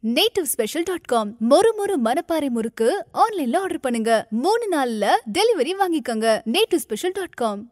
நேட்டிவ் 0.04 0.44
ஸ்பெஷல் 0.44 0.84
டாட் 0.84 1.04
காம் 1.04 1.36
மொறு 1.50 1.72
மொறு 1.80 1.94
மனப்பாறை 2.04 2.48
முறுக்கு 2.48 3.06
ஆன்லைன்ல 3.14 3.58
ஆர்டர் 3.58 3.80
பண்ணுங்க. 3.80 4.28
மூணு 4.30 4.70
நாள்ல 4.72 5.06
டெலிவரி 5.34 5.72
வாங்கிக்கோங்க. 5.80 6.42
Native 6.46 6.78
special 6.78 7.12
dot 7.12 7.34
com 7.34 7.72